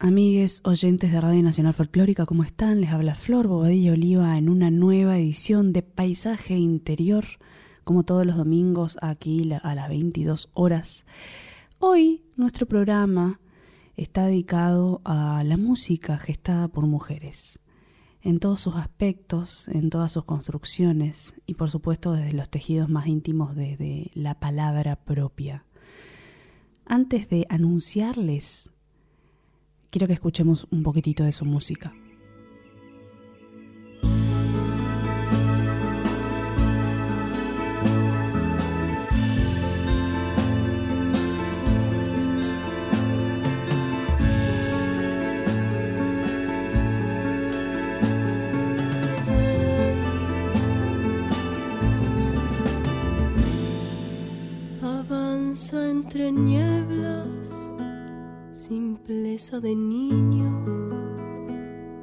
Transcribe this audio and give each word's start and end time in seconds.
amigues 0.00 0.60
oyentes 0.64 1.10
de 1.10 1.20
Radio 1.20 1.42
Nacional 1.42 1.74
Folclórica, 1.74 2.24
¿cómo 2.24 2.44
están? 2.44 2.80
Les 2.80 2.90
habla 2.90 3.16
Flor 3.16 3.48
Bobadilla 3.48 3.92
Oliva 3.92 4.38
en 4.38 4.48
una 4.48 4.70
nueva 4.70 5.18
edición 5.18 5.72
de 5.72 5.82
Paisaje 5.82 6.54
Interior, 6.54 7.24
como 7.82 8.04
todos 8.04 8.24
los 8.24 8.36
domingos 8.36 8.96
aquí 9.02 9.50
a 9.60 9.74
las 9.74 9.88
22 9.88 10.50
horas. 10.54 11.04
Hoy 11.80 12.22
nuestro 12.36 12.66
programa 12.66 13.40
está 13.96 14.26
dedicado 14.26 15.00
a 15.04 15.42
la 15.42 15.56
música 15.56 16.16
gestada 16.16 16.68
por 16.68 16.86
mujeres, 16.86 17.58
en 18.22 18.38
todos 18.38 18.60
sus 18.60 18.76
aspectos, 18.76 19.66
en 19.66 19.90
todas 19.90 20.12
sus 20.12 20.24
construcciones 20.24 21.34
y 21.44 21.54
por 21.54 21.70
supuesto 21.70 22.12
desde 22.12 22.34
los 22.34 22.48
tejidos 22.48 22.88
más 22.88 23.08
íntimos, 23.08 23.56
desde 23.56 24.12
la 24.14 24.38
palabra 24.38 24.94
propia. 24.94 25.64
Antes 26.86 27.28
de 27.28 27.46
anunciarles 27.48 28.70
quiero 29.90 30.06
que 30.06 30.14
escuchemos 30.14 30.66
un 30.70 30.82
poquitito 30.82 31.24
de 31.24 31.32
su 31.32 31.44
música. 31.44 31.92
Avanza 54.82 55.90
entre 55.90 56.30
nieblas 56.30 57.67
simpleza 58.68 59.60
de 59.60 59.74
niño, 59.74 60.62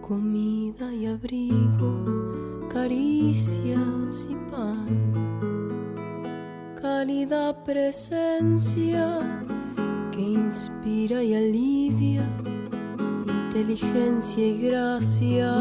comida 0.02 0.92
y 0.92 1.06
abrigo, 1.06 2.68
caricias 2.74 4.28
y 4.28 4.36
pan, 4.50 4.88
cálida 6.82 7.64
presencia 7.64 9.20
que 10.12 10.22
inspira 10.22 11.22
y 11.22 11.36
alivia, 11.36 12.28
inteligencia 13.28 14.48
y 14.48 14.62
gracia, 14.68 15.54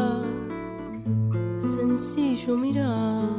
sencillo 1.59 2.57
mirar. 2.57 3.29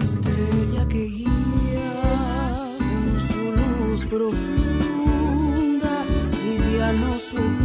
Estrella 0.00 0.88
que 0.88 1.04
guía 1.04 1.92
con 2.78 3.20
su 3.20 3.42
luz 3.52 4.04
profunda 4.06 4.63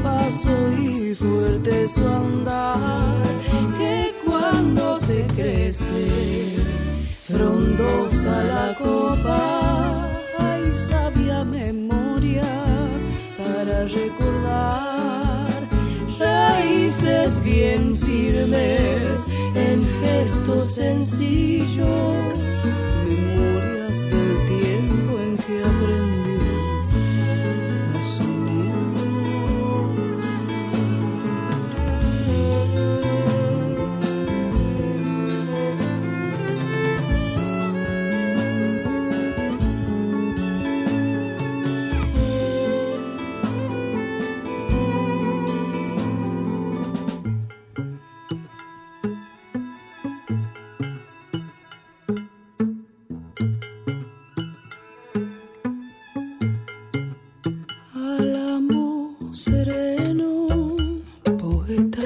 paso 0.03 0.55
y 0.77 1.13
fuerte 1.15 1.87
su 1.87 2.07
andar, 2.07 3.23
que 3.77 4.13
cuando 4.25 4.97
se 4.97 5.25
crece, 5.35 6.55
frondosa 7.23 8.43
la 8.43 8.75
copa, 8.75 10.09
hay 10.39 10.71
sabia 10.73 11.43
memoria 11.43 12.43
para 13.37 13.83
recordar, 13.85 15.67
raíces 16.19 17.43
bien 17.43 17.95
firmes 17.95 19.21
en 19.55 19.87
gestos 20.01 20.75
sencillos, 20.75 22.61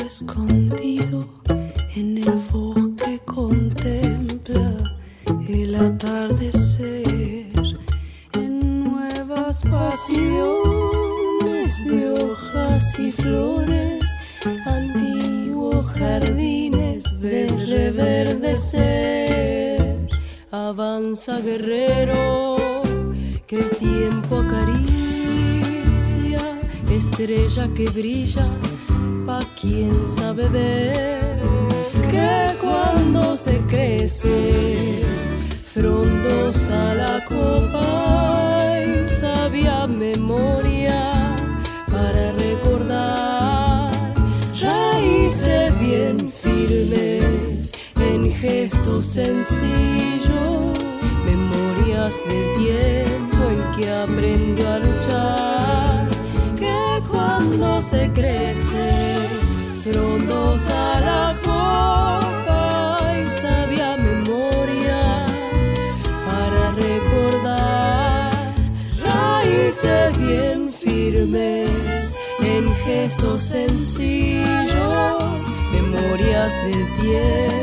escondido 0.05 1.27
en 1.95 2.17
el 2.17 2.33
bosque 2.51 3.19
contempla 3.25 4.75
el 5.47 5.75
atardecer 5.75 7.53
en 8.33 8.83
nuevas 8.83 9.61
pasiones 9.61 10.25
de 11.85 12.11
hojas 12.11 12.99
y 12.99 13.11
flores, 13.11 14.03
antiguos 14.65 15.93
jardines 15.93 17.05
ves 17.19 17.69
reverdecer. 17.69 18.79
Avanza 20.51 21.39
guerrero, 21.39 22.57
que 23.47 23.59
el 23.59 23.69
tiempo 23.69 24.39
acaricia, 24.39 25.39
estrella 26.89 27.73
que 27.73 27.89
brilla 27.89 28.45
agua 29.33 29.47
quien 29.59 30.07
sabe 30.07 30.47
ver 30.49 31.39
que 32.11 32.57
cuando 32.59 33.35
se 33.35 33.57
crece 33.67 35.01
frondosa 35.63 36.95
la 36.95 37.23
copa 37.25 38.61
hay 38.61 39.07
sabia 39.19 39.87
memoria 39.87 41.35
para 41.91 42.31
recordar 42.33 43.91
raíces 44.59 45.79
bien 45.79 46.17
firmes 46.29 47.71
en 47.99 48.31
gestos 48.31 49.05
sencillos 49.05 50.77
memorias 51.25 52.15
del 52.29 52.45
tiempo 52.65 53.37
en 53.49 53.71
que 53.75 53.89
A 60.69 60.99
la 61.01 61.35
copa 61.43 62.99
y 63.21 63.25
sabia 63.41 63.97
memoria 63.97 65.25
para 66.25 66.71
recordar 66.71 68.31
raíces 69.03 70.17
bien 70.17 70.71
firmes 70.71 72.15
en 72.41 72.73
gestos 72.85 73.41
sencillos, 73.43 74.65
memorias 75.71 76.53
del 76.65 76.83
tiempo. 76.99 77.62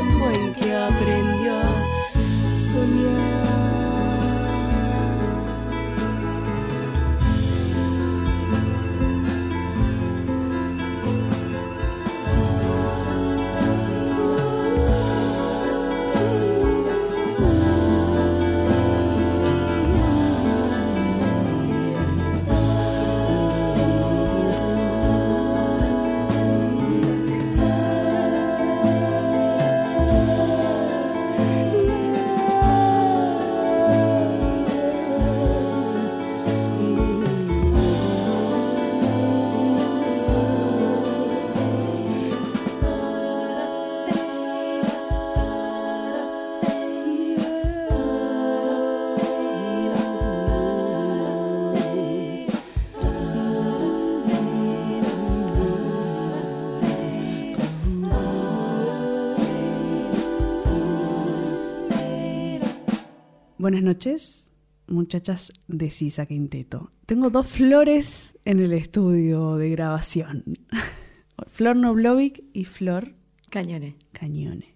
Buenas 63.61 63.83
noches, 63.83 64.47
muchachas 64.87 65.51
de 65.67 65.91
Sisa 65.91 66.25
Quinteto. 66.25 66.89
Tengo 67.05 67.29
dos 67.29 67.45
flores 67.45 68.35
en 68.43 68.59
el 68.59 68.73
estudio 68.73 69.55
de 69.55 69.69
grabación. 69.69 70.43
Flor 71.45 71.75
Noblovic 71.75 72.43
y 72.53 72.65
Flor 72.65 73.13
Cañone. 73.51 73.97
Cañone. 74.13 74.73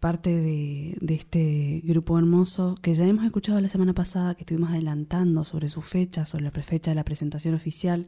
Parte 0.00 0.36
de, 0.38 0.98
de 1.00 1.14
este 1.14 1.80
grupo 1.82 2.18
hermoso 2.18 2.74
que 2.82 2.92
ya 2.92 3.06
hemos 3.06 3.24
escuchado 3.24 3.58
la 3.58 3.70
semana 3.70 3.94
pasada, 3.94 4.34
que 4.34 4.42
estuvimos 4.42 4.68
adelantando 4.68 5.42
sobre 5.42 5.70
su 5.70 5.80
fecha, 5.80 6.26
sobre 6.26 6.44
la 6.44 6.50
fecha 6.50 6.90
de 6.90 6.96
la 6.96 7.04
presentación 7.04 7.54
oficial 7.54 8.06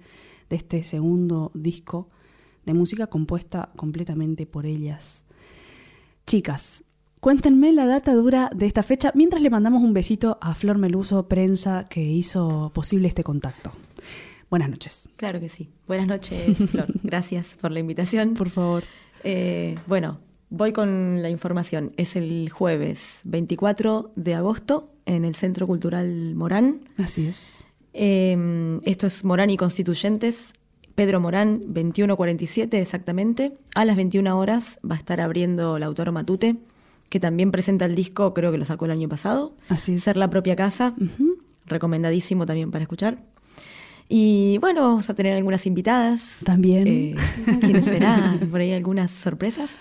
de 0.50 0.56
este 0.56 0.84
segundo 0.84 1.52
disco 1.54 2.10
de 2.66 2.74
música 2.74 3.06
compuesta 3.06 3.72
completamente 3.76 4.44
por 4.44 4.66
ellas. 4.66 5.24
Chicas, 6.26 6.84
cuéntenme 7.20 7.72
la 7.72 7.86
data 7.86 8.14
dura 8.14 8.50
de 8.54 8.66
esta 8.66 8.82
fecha 8.82 9.12
mientras 9.14 9.42
le 9.42 9.50
mandamos 9.50 9.82
un 9.82 9.92
besito 9.92 10.38
a 10.40 10.54
Flor 10.54 10.78
Meluso, 10.78 11.28
prensa, 11.28 11.86
que 11.88 12.02
hizo 12.02 12.72
posible 12.74 13.08
este 13.08 13.22
contacto. 13.22 13.72
Buenas 14.48 14.70
noches. 14.70 15.08
Claro 15.16 15.38
que 15.38 15.48
sí. 15.48 15.70
Buenas 15.86 16.08
noches, 16.08 16.56
Flor. 16.70 16.86
Gracias 17.04 17.56
por 17.60 17.70
la 17.70 17.78
invitación. 17.78 18.34
Por 18.34 18.50
favor. 18.50 18.82
Eh, 19.22 19.78
bueno, 19.86 20.18
voy 20.48 20.72
con 20.72 21.22
la 21.22 21.30
información. 21.30 21.92
Es 21.96 22.16
el 22.16 22.50
jueves 22.50 23.20
24 23.24 24.12
de 24.16 24.34
agosto 24.34 24.90
en 25.06 25.24
el 25.24 25.36
Centro 25.36 25.66
Cultural 25.66 26.34
Morán. 26.34 26.80
Así 26.98 27.26
es. 27.26 27.62
Eh, 27.92 28.80
esto 28.84 29.06
es 29.06 29.24
Morán 29.24 29.50
y 29.50 29.56
Constituyentes. 29.56 30.52
Pedro 30.96 31.20
Morán, 31.20 31.60
21.47 31.60 32.74
exactamente. 32.74 33.52
A 33.74 33.84
las 33.84 33.96
21 33.96 34.38
horas 34.38 34.78
va 34.88 34.96
a 34.96 34.98
estar 34.98 35.20
abriendo 35.20 35.76
el 35.76 35.82
autor 35.82 36.12
Matute, 36.12 36.56
que 37.10 37.20
también 37.20 37.50
presenta 37.50 37.84
el 37.84 37.94
disco, 37.94 38.32
creo 38.32 38.52
que 38.52 38.58
lo 38.58 38.64
sacó 38.64 38.86
el 38.86 38.92
año 38.92 39.08
pasado. 39.08 39.54
Así 39.68 39.94
es. 39.94 40.04
Ser 40.04 40.16
la 40.16 40.30
propia 40.30 40.56
casa. 40.56 40.94
Recomendadísimo 41.66 42.46
también 42.46 42.70
para 42.70 42.82
escuchar. 42.82 43.18
Y 44.08 44.58
bueno, 44.58 44.82
vamos 44.82 45.10
a 45.10 45.14
tener 45.14 45.36
algunas 45.36 45.66
invitadas. 45.66 46.22
También. 46.44 46.86
Eh, 46.86 47.16
¿Quiénes 47.60 47.84
serán? 47.84 48.38
Por 48.50 48.60
ahí 48.60 48.72
algunas 48.72 49.10
sorpresas. 49.10 49.70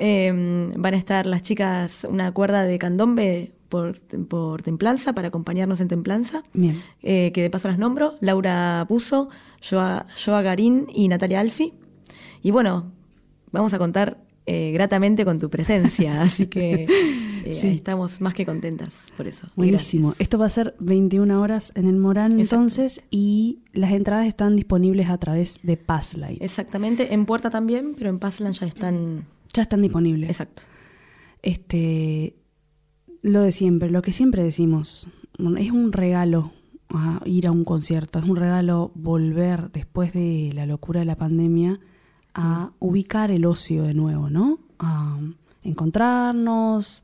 Eh, 0.00 0.70
van 0.76 0.94
a 0.94 0.96
estar 0.96 1.26
las 1.26 1.42
chicas, 1.42 2.06
una 2.08 2.30
cuerda 2.30 2.62
de 2.62 2.78
candombe 2.78 3.50
por, 3.68 4.00
por 4.28 4.62
Templanza, 4.62 5.12
para 5.12 5.26
acompañarnos 5.26 5.80
en 5.80 5.88
Templanza. 5.88 6.44
Bien. 6.52 6.80
Eh, 7.02 7.32
que 7.34 7.42
de 7.42 7.50
paso 7.50 7.66
las 7.66 7.80
nombro, 7.80 8.14
Laura 8.20 8.86
Puzo, 8.88 9.28
Joa, 9.60 10.06
Joa 10.24 10.42
Garín 10.42 10.86
y 10.94 11.08
Natalia 11.08 11.40
Alfi. 11.40 11.74
Y 12.44 12.52
bueno, 12.52 12.92
vamos 13.50 13.74
a 13.74 13.78
contar 13.78 14.18
eh, 14.50 14.70
gratamente 14.72 15.26
con 15.26 15.38
tu 15.38 15.50
presencia, 15.50 16.22
así 16.22 16.46
que 16.46 16.86
eh, 17.44 17.52
Sí. 17.52 17.68
estamos 17.68 18.20
más 18.22 18.32
que 18.34 18.46
contentas 18.46 18.88
por 19.16 19.26
eso. 19.26 19.46
Buenísimo. 19.56 20.08
Gracias. 20.08 20.20
Esto 20.22 20.38
va 20.38 20.46
a 20.46 20.50
ser 20.50 20.74
21 20.80 21.40
horas 21.40 21.72
en 21.74 21.86
el 21.86 21.96
Morán 21.96 22.32
Exacto. 22.32 22.56
entonces 22.56 23.02
y 23.10 23.60
las 23.72 23.92
entradas 23.92 24.26
están 24.26 24.56
disponibles 24.56 25.08
a 25.10 25.18
través 25.18 25.58
de 25.62 25.76
Passlight. 25.76 26.42
Exactamente, 26.42 27.12
en 27.12 27.26
Puerta 27.26 27.50
también, 27.50 27.94
pero 27.96 28.08
en 28.10 28.18
Pazland 28.18 28.54
ya 28.54 28.66
están... 28.66 29.26
Ya 29.52 29.62
están 29.62 29.82
disponibles. 29.82 30.30
Exacto. 30.30 30.62
Este, 31.42 32.34
lo 33.22 33.42
de 33.42 33.52
siempre, 33.52 33.90
lo 33.90 34.02
que 34.02 34.12
siempre 34.12 34.42
decimos, 34.42 35.08
es 35.58 35.70
un 35.70 35.92
regalo 35.92 36.52
a 36.90 37.20
ir 37.24 37.46
a 37.46 37.52
un 37.52 37.64
concierto, 37.64 38.18
es 38.18 38.24
un 38.26 38.36
regalo 38.36 38.92
volver 38.94 39.70
después 39.72 40.12
de 40.12 40.52
la 40.54 40.64
locura 40.66 41.00
de 41.00 41.06
la 41.06 41.16
pandemia 41.16 41.80
a 42.40 42.70
ubicar 42.78 43.32
el 43.32 43.44
ocio 43.44 43.82
de 43.82 43.94
nuevo, 43.94 44.30
¿no? 44.30 44.60
A 44.78 45.18
encontrarnos, 45.64 47.02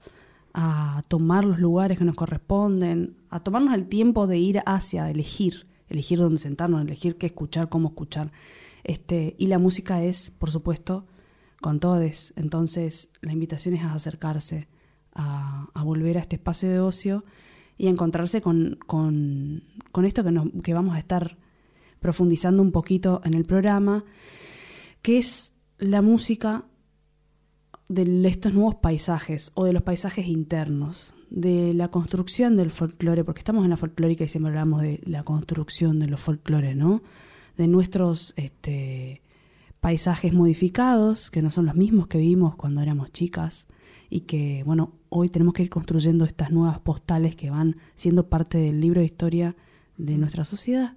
a 0.52 1.02
tomar 1.08 1.44
los 1.44 1.58
lugares 1.58 1.98
que 1.98 2.04
nos 2.04 2.14
corresponden, 2.14 3.16
a 3.30 3.40
tomarnos 3.40 3.74
el 3.74 3.88
tiempo 3.88 4.28
de 4.28 4.38
ir 4.38 4.62
hacia 4.64 5.10
elegir, 5.10 5.66
elegir 5.88 6.20
dónde 6.20 6.38
sentarnos, 6.38 6.80
elegir 6.82 7.16
qué 7.18 7.26
escuchar, 7.26 7.68
cómo 7.68 7.88
escuchar. 7.88 8.30
Este, 8.84 9.34
y 9.36 9.48
la 9.48 9.58
música 9.58 10.04
es, 10.04 10.30
por 10.30 10.52
supuesto, 10.52 11.04
con 11.60 11.80
todes. 11.80 12.32
Entonces, 12.36 13.10
la 13.20 13.32
invitación 13.32 13.74
es 13.74 13.82
a 13.82 13.92
acercarse, 13.92 14.68
a, 15.16 15.66
a 15.74 15.82
volver 15.82 16.16
a 16.16 16.20
este 16.20 16.36
espacio 16.36 16.70
de 16.70 16.78
ocio 16.78 17.24
y 17.76 17.88
a 17.88 17.90
encontrarse 17.90 18.40
con, 18.40 18.78
con, 18.86 19.64
con 19.90 20.04
esto 20.04 20.22
que, 20.22 20.30
nos, 20.30 20.46
que 20.62 20.74
vamos 20.74 20.94
a 20.94 21.00
estar 21.00 21.38
profundizando 21.98 22.62
un 22.62 22.70
poquito 22.70 23.20
en 23.24 23.34
el 23.34 23.44
programa, 23.44 24.04
que 25.04 25.18
es 25.18 25.52
la 25.76 26.00
música 26.00 26.64
de 27.90 28.26
estos 28.26 28.54
nuevos 28.54 28.76
paisajes 28.76 29.52
o 29.52 29.66
de 29.66 29.74
los 29.74 29.82
paisajes 29.82 30.26
internos, 30.26 31.14
de 31.28 31.74
la 31.74 31.88
construcción 31.88 32.56
del 32.56 32.70
folclore, 32.70 33.22
porque 33.22 33.40
estamos 33.40 33.64
en 33.64 33.70
la 33.70 33.76
folclórica 33.76 34.24
y 34.24 34.28
siempre 34.28 34.48
hablamos 34.48 34.80
de 34.80 35.02
la 35.04 35.22
construcción 35.22 35.98
de 35.98 36.06
los 36.06 36.22
folclores, 36.22 36.74
¿no? 36.74 37.02
De 37.58 37.68
nuestros 37.68 38.32
este, 38.36 39.20
paisajes 39.80 40.32
modificados, 40.32 41.30
que 41.30 41.42
no 41.42 41.50
son 41.50 41.66
los 41.66 41.74
mismos 41.74 42.06
que 42.06 42.16
vimos 42.16 42.56
cuando 42.56 42.80
éramos 42.80 43.12
chicas, 43.12 43.66
y 44.08 44.20
que, 44.20 44.62
bueno, 44.64 44.94
hoy 45.10 45.28
tenemos 45.28 45.52
que 45.52 45.64
ir 45.64 45.70
construyendo 45.70 46.24
estas 46.24 46.50
nuevas 46.50 46.78
postales 46.78 47.36
que 47.36 47.50
van 47.50 47.76
siendo 47.94 48.30
parte 48.30 48.56
del 48.56 48.80
libro 48.80 49.00
de 49.00 49.06
historia 49.06 49.54
de 49.98 50.16
nuestra 50.16 50.46
sociedad. 50.46 50.96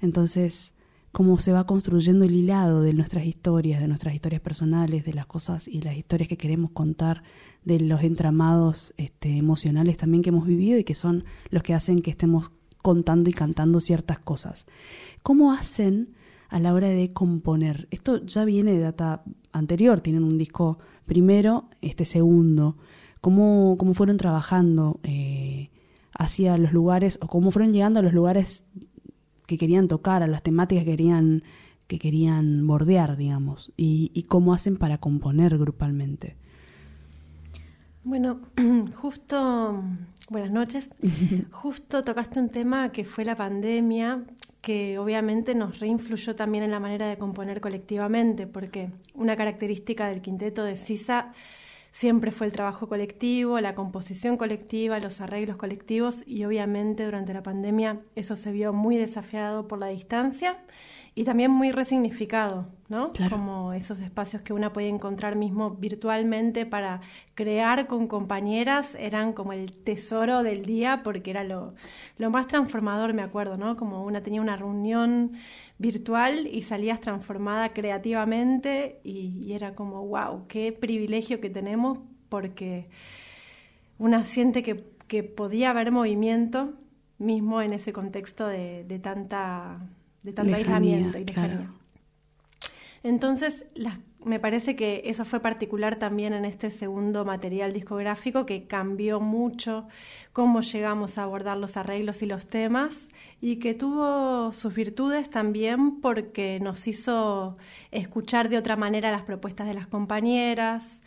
Entonces, 0.00 0.73
cómo 1.14 1.38
se 1.38 1.52
va 1.52 1.64
construyendo 1.64 2.24
el 2.24 2.34
hilado 2.34 2.82
de 2.82 2.92
nuestras 2.92 3.24
historias, 3.24 3.80
de 3.80 3.86
nuestras 3.86 4.16
historias 4.16 4.42
personales, 4.42 5.04
de 5.04 5.14
las 5.14 5.26
cosas 5.26 5.68
y 5.68 5.80
las 5.80 5.96
historias 5.96 6.28
que 6.28 6.36
queremos 6.36 6.72
contar, 6.72 7.22
de 7.64 7.78
los 7.78 8.02
entramados 8.02 8.92
este, 8.96 9.36
emocionales 9.36 9.96
también 9.96 10.24
que 10.24 10.30
hemos 10.30 10.44
vivido 10.44 10.76
y 10.76 10.82
que 10.82 10.96
son 10.96 11.24
los 11.50 11.62
que 11.62 11.72
hacen 11.72 12.02
que 12.02 12.10
estemos 12.10 12.50
contando 12.82 13.30
y 13.30 13.32
cantando 13.32 13.78
ciertas 13.78 14.18
cosas. 14.18 14.66
¿Cómo 15.22 15.52
hacen 15.52 16.16
a 16.48 16.58
la 16.58 16.74
hora 16.74 16.88
de 16.88 17.12
componer? 17.12 17.86
Esto 17.92 18.26
ya 18.26 18.44
viene 18.44 18.72
de 18.72 18.80
data 18.80 19.22
anterior, 19.52 20.00
tienen 20.00 20.24
un 20.24 20.36
disco 20.36 20.80
primero, 21.06 21.70
este 21.80 22.04
segundo. 22.06 22.76
¿Cómo, 23.20 23.76
cómo 23.78 23.94
fueron 23.94 24.16
trabajando 24.16 24.98
eh, 25.04 25.70
hacia 26.12 26.58
los 26.58 26.72
lugares 26.72 27.20
o 27.22 27.28
cómo 27.28 27.52
fueron 27.52 27.72
llegando 27.72 28.00
a 28.00 28.02
los 28.02 28.12
lugares 28.12 28.64
que 29.46 29.58
querían 29.58 29.88
tocar, 29.88 30.22
a 30.22 30.26
las 30.26 30.42
temáticas 30.42 30.84
que 30.84 30.90
querían, 30.90 31.42
que 31.86 31.98
querían 31.98 32.66
bordear, 32.66 33.16
digamos, 33.16 33.72
y, 33.76 34.10
y 34.14 34.24
cómo 34.24 34.54
hacen 34.54 34.76
para 34.76 34.98
componer 34.98 35.58
grupalmente. 35.58 36.36
Bueno, 38.04 38.40
justo, 38.94 39.82
buenas 40.28 40.52
noches. 40.52 40.90
Justo 41.50 42.04
tocaste 42.04 42.38
un 42.38 42.50
tema 42.50 42.90
que 42.90 43.02
fue 43.02 43.24
la 43.24 43.34
pandemia, 43.34 44.24
que 44.60 44.98
obviamente 44.98 45.54
nos 45.54 45.80
reinfluyó 45.80 46.36
también 46.36 46.64
en 46.64 46.70
la 46.70 46.80
manera 46.80 47.08
de 47.08 47.16
componer 47.16 47.62
colectivamente, 47.62 48.46
porque 48.46 48.90
una 49.14 49.36
característica 49.36 50.08
del 50.08 50.20
quinteto 50.20 50.64
de 50.64 50.76
Sisa 50.76 51.32
siempre 51.94 52.32
fue 52.32 52.48
el 52.48 52.52
trabajo 52.52 52.88
colectivo, 52.88 53.60
la 53.60 53.74
composición 53.74 54.36
colectiva, 54.36 54.98
los 54.98 55.20
arreglos 55.20 55.56
colectivos 55.56 56.26
y 56.26 56.44
obviamente 56.44 57.04
durante 57.04 57.32
la 57.32 57.44
pandemia 57.44 58.00
eso 58.16 58.34
se 58.34 58.50
vio 58.50 58.72
muy 58.72 58.96
desafiado 58.96 59.68
por 59.68 59.78
la 59.78 59.86
distancia 59.86 60.58
y 61.16 61.24
también 61.24 61.50
muy 61.50 61.70
resignificado, 61.70 62.66
¿no? 62.88 63.12
Claro. 63.12 63.36
Como 63.36 63.72
esos 63.72 64.00
espacios 64.00 64.42
que 64.42 64.52
una 64.52 64.72
puede 64.72 64.88
encontrar 64.88 65.36
mismo 65.36 65.70
virtualmente 65.70 66.66
para 66.66 67.02
crear 67.34 67.86
con 67.86 68.08
compañeras 68.08 68.96
eran 68.98 69.32
como 69.32 69.52
el 69.52 69.72
tesoro 69.72 70.42
del 70.42 70.64
día 70.64 71.02
porque 71.04 71.30
era 71.30 71.44
lo, 71.44 71.74
lo 72.18 72.30
más 72.30 72.48
transformador, 72.48 73.14
me 73.14 73.22
acuerdo, 73.22 73.56
¿no? 73.56 73.76
Como 73.76 74.04
una 74.04 74.22
tenía 74.22 74.40
una 74.40 74.56
reunión 74.56 75.32
virtual 75.78 76.48
y 76.48 76.62
salías 76.62 77.00
transformada 77.00 77.72
creativamente 77.72 79.00
y, 79.04 79.38
y 79.40 79.52
era 79.52 79.74
como, 79.74 80.04
wow, 80.06 80.46
qué 80.48 80.72
privilegio 80.72 81.40
que 81.40 81.50
tenemos 81.50 82.00
porque 82.28 82.88
una 83.98 84.24
siente 84.24 84.64
que, 84.64 84.84
que 85.06 85.22
podía 85.22 85.70
haber 85.70 85.92
movimiento 85.92 86.74
mismo 87.18 87.62
en 87.62 87.72
ese 87.72 87.92
contexto 87.92 88.48
de, 88.48 88.82
de 88.82 88.98
tanta 88.98 89.88
de 90.24 90.32
tanto 90.32 90.56
Lejanía, 90.56 90.96
aislamiento 90.96 91.18
y 91.18 91.24
claro. 91.24 91.48
lejanía. 91.48 91.70
Entonces, 93.04 93.66
me 94.24 94.40
parece 94.40 94.74
que 94.74 95.02
eso 95.04 95.26
fue 95.26 95.40
particular 95.40 95.96
también 95.96 96.32
en 96.32 96.46
este 96.46 96.70
segundo 96.70 97.26
material 97.26 97.74
discográfico 97.74 98.46
que 98.46 98.66
cambió 98.66 99.20
mucho 99.20 99.86
cómo 100.32 100.62
llegamos 100.62 101.18
a 101.18 101.24
abordar 101.24 101.58
los 101.58 101.76
arreglos 101.76 102.22
y 102.22 102.26
los 102.26 102.46
temas 102.46 103.10
y 103.42 103.56
que 103.56 103.74
tuvo 103.74 104.50
sus 104.52 104.74
virtudes 104.74 105.28
también 105.28 106.00
porque 106.00 106.58
nos 106.60 106.88
hizo 106.88 107.58
escuchar 107.90 108.48
de 108.48 108.56
otra 108.56 108.76
manera 108.76 109.10
las 109.10 109.22
propuestas 109.22 109.66
de 109.66 109.74
las 109.74 109.86
compañeras, 109.86 111.02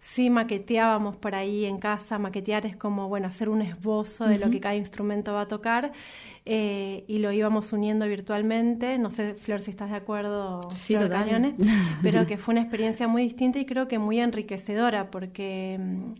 sí 0.00 0.30
maqueteábamos 0.30 1.16
por 1.16 1.34
ahí 1.34 1.66
en 1.66 1.78
casa. 1.78 2.18
Maquetear 2.18 2.66
es 2.66 2.74
como, 2.74 3.08
bueno, 3.08 3.28
hacer 3.28 3.48
un 3.48 3.62
esbozo 3.62 4.26
de 4.26 4.38
lo 4.38 4.50
que 4.50 4.58
cada 4.58 4.74
instrumento 4.74 5.34
va 5.34 5.42
a 5.42 5.48
tocar 5.48 5.92
eh, 6.46 7.04
y 7.06 7.18
lo 7.18 7.30
íbamos 7.30 7.72
uniendo 7.72 8.06
virtualmente. 8.08 8.98
No 8.98 9.10
sé, 9.10 9.34
Flor, 9.34 9.60
si 9.60 9.70
estás 9.70 9.90
de 9.90 9.96
acuerdo, 9.96 10.68
sí, 10.72 10.96
Flor 10.96 11.10
Cañones, 11.10 11.54
pero 12.02 12.26
que 12.26 12.38
fue 12.38 12.52
una 12.52 12.62
experiencia 12.62 13.06
muy 13.06 13.22
distinta 13.22 13.58
y 13.58 13.66
creo 13.66 13.86
que 13.86 13.98
muy 13.98 14.18
enriquecedora 14.18 15.10
porque 15.10 15.78
mm, 15.78 16.14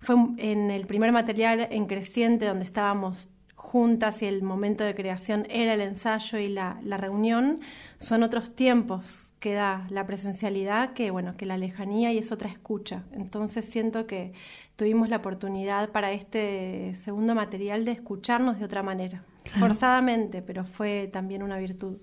fue 0.00 0.16
en 0.38 0.70
el 0.70 0.86
primer 0.86 1.12
material 1.12 1.68
en 1.70 1.86
creciente 1.86 2.46
donde 2.46 2.64
estábamos 2.64 3.28
juntas 3.54 4.22
y 4.22 4.26
el 4.26 4.42
momento 4.42 4.84
de 4.84 4.94
creación 4.94 5.46
era 5.50 5.74
el 5.74 5.80
ensayo 5.80 6.38
y 6.38 6.48
la, 6.48 6.78
la 6.82 6.96
reunión, 6.96 7.58
son 7.98 8.22
otros 8.22 8.54
tiempos 8.54 9.34
que 9.46 9.54
da 9.54 9.86
la 9.90 10.04
presencialidad 10.08 10.92
que, 10.92 11.12
bueno, 11.12 11.36
que 11.36 11.46
la 11.46 11.56
lejanía 11.56 12.12
y 12.12 12.18
es 12.18 12.32
otra 12.32 12.48
escucha. 12.48 13.04
Entonces 13.12 13.64
siento 13.64 14.04
que 14.08 14.32
tuvimos 14.74 15.08
la 15.08 15.18
oportunidad 15.18 15.92
para 15.92 16.10
este 16.10 16.92
segundo 16.96 17.32
material 17.36 17.84
de 17.84 17.92
escucharnos 17.92 18.58
de 18.58 18.64
otra 18.64 18.82
manera, 18.82 19.22
forzadamente, 19.60 20.42
pero 20.42 20.64
fue 20.64 21.08
también 21.12 21.44
una 21.44 21.58
virtud. 21.58 21.98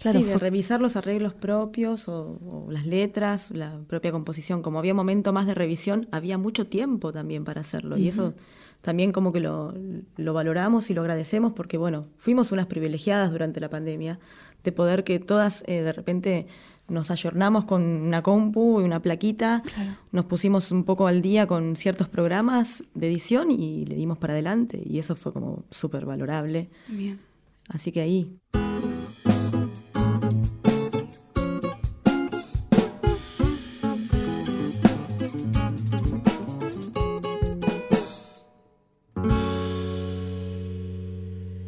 Claro, 0.00 0.20
de 0.20 0.36
revisar 0.36 0.80
los 0.80 0.96
arreglos 0.96 1.32
propios 1.32 2.08
o, 2.08 2.66
las 2.70 2.86
letras, 2.86 3.52
la 3.52 3.78
propia 3.86 4.10
composición. 4.10 4.60
Como 4.60 4.80
había 4.80 4.92
momento 4.92 5.32
más 5.32 5.46
de 5.46 5.54
revisión, 5.54 6.08
había 6.10 6.38
mucho 6.38 6.66
tiempo 6.66 7.12
también 7.12 7.44
para 7.44 7.60
hacerlo. 7.60 7.98
Y 7.98 8.08
eso 8.08 8.34
también 8.80 9.12
como 9.12 9.32
que 9.32 9.40
lo, 9.40 9.74
lo, 10.16 10.32
valoramos 10.32 10.90
y 10.90 10.94
lo 10.94 11.02
agradecemos 11.02 11.52
porque, 11.52 11.76
bueno, 11.76 12.06
fuimos 12.16 12.50
unas 12.50 12.66
privilegiadas 12.66 13.30
durante 13.30 13.60
la 13.60 13.68
pandemia 13.68 14.18
de 14.64 14.72
poder 14.72 15.04
que 15.04 15.18
todas 15.18 15.62
eh, 15.66 15.82
de 15.82 15.92
repente 15.92 16.46
nos 16.90 17.10
ayornamos 17.10 17.64
con 17.64 17.82
una 17.82 18.22
compu 18.22 18.80
y 18.80 18.84
una 18.84 19.00
plaquita, 19.00 19.62
nos 20.12 20.24
pusimos 20.26 20.70
un 20.70 20.84
poco 20.84 21.06
al 21.06 21.22
día 21.22 21.46
con 21.46 21.76
ciertos 21.76 22.08
programas 22.08 22.84
de 22.94 23.08
edición 23.08 23.50
y 23.50 23.86
le 23.86 23.94
dimos 23.94 24.18
para 24.18 24.34
adelante 24.34 24.82
y 24.84 24.98
eso 24.98 25.16
fue 25.16 25.32
como 25.32 25.64
súper 25.70 26.04
valorable. 26.04 26.68
Bien. 26.88 27.20
Así 27.68 27.92
que 27.92 28.00
ahí. 28.00 28.36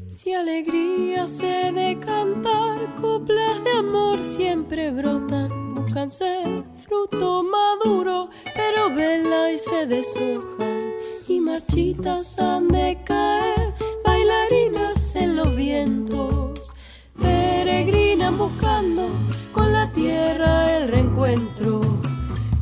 Si 0.08 0.32
alegría 0.32 1.26
se 1.26 1.72
amor 3.78 4.16
siempre 4.22 4.90
brotan, 4.90 5.74
buscan 5.74 6.10
ser 6.10 6.64
fruto 6.84 7.42
maduro, 7.42 8.28
pero 8.54 8.90
vela 8.90 9.52
y 9.52 9.58
se 9.58 9.86
deshojan, 9.86 10.92
y 11.28 11.40
marchitas 11.40 12.38
han 12.38 12.68
de 12.68 12.98
caer, 13.04 13.74
bailarinas 14.04 15.16
en 15.16 15.36
los 15.36 15.54
vientos, 15.56 16.72
peregrinan 17.20 18.38
buscando 18.38 19.08
con 19.52 19.72
la 19.72 19.90
tierra 19.92 20.76
el 20.76 20.88
reencuentro. 20.88 21.80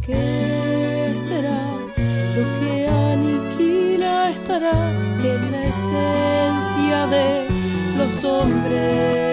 ¿Qué 0.04 1.12
será 1.14 1.70
lo 2.36 2.42
que 2.60 2.88
aniquila 2.88 4.30
estará 4.30 4.90
en 5.22 5.52
la 5.52 5.64
esencia 5.64 7.06
de 7.06 7.60
los 7.96 8.24
hombres. 8.24 9.29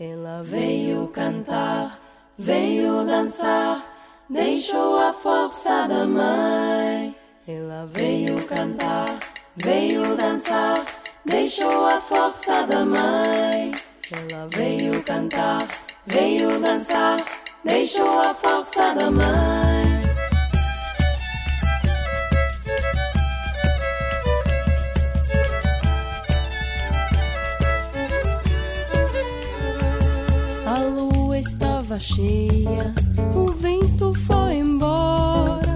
Ela 0.00 0.44
veio 0.44 1.08
cantar, 1.08 1.98
veio 2.38 3.04
dançar, 3.04 3.82
deixou 4.30 4.96
a 4.96 5.12
força 5.12 5.88
da 5.88 6.06
mãe. 6.06 7.12
Ela 7.48 7.84
veio 7.86 8.46
cantar, 8.46 9.18
veio 9.56 10.16
dançar, 10.16 10.84
deixou 11.24 11.86
a 11.86 12.00
força 12.00 12.62
da 12.62 12.84
mãe. 12.84 13.72
Ela 14.12 14.46
veio 14.54 15.02
cantar, 15.02 15.66
veio 16.06 16.60
dançar, 16.60 17.18
deixou 17.64 18.20
a 18.20 18.32
força 18.34 18.94
da 18.94 19.10
mãe. 19.10 19.67
Cheia, 31.96 32.92
o 33.34 33.52
vento 33.52 34.12
foi 34.26 34.56
embora, 34.56 35.67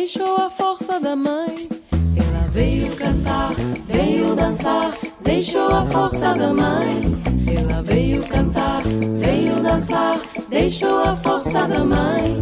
deixou 0.00 0.36
a 0.36 0.48
força 0.48 0.98
da 0.98 1.14
mãe. 1.14 1.68
Ela 1.92 2.48
veio 2.48 2.96
cantar, 2.96 3.52
veio 3.86 4.34
dançar, 4.34 4.92
deixou 5.20 5.68
a 5.68 5.84
força 5.84 6.34
da 6.34 6.54
mãe. 6.54 7.22
Ela 7.54 7.82
veio 7.82 8.22
cantar, 8.24 8.82
veio 9.18 9.62
dançar, 9.62 10.18
deixou 10.48 11.02
a 11.02 11.14
força 11.16 11.68
da 11.68 11.84
mãe. 11.84 12.38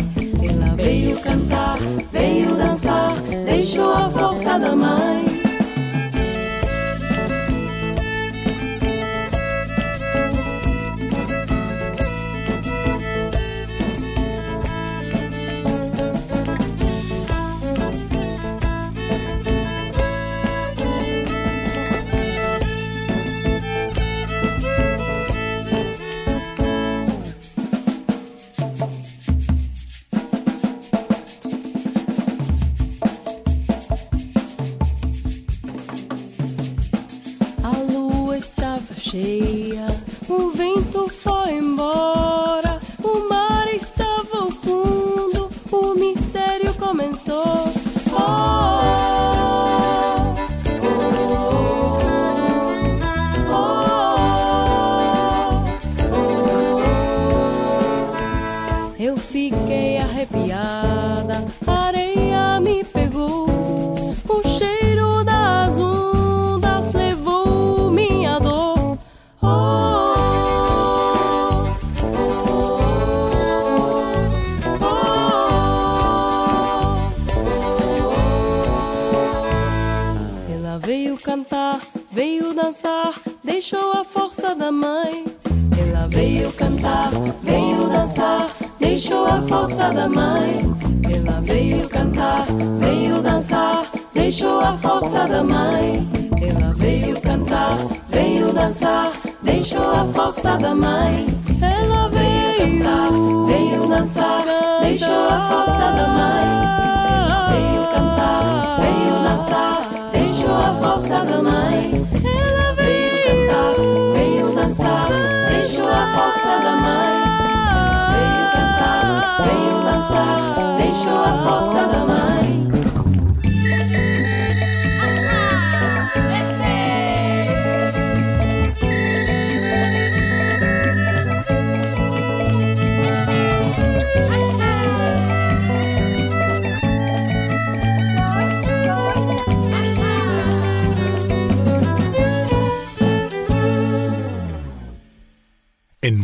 Ela 0.48 0.76
veio 0.76 1.18
cantar, 1.18 1.78
veio 2.12 2.54
dançar, 2.54 3.12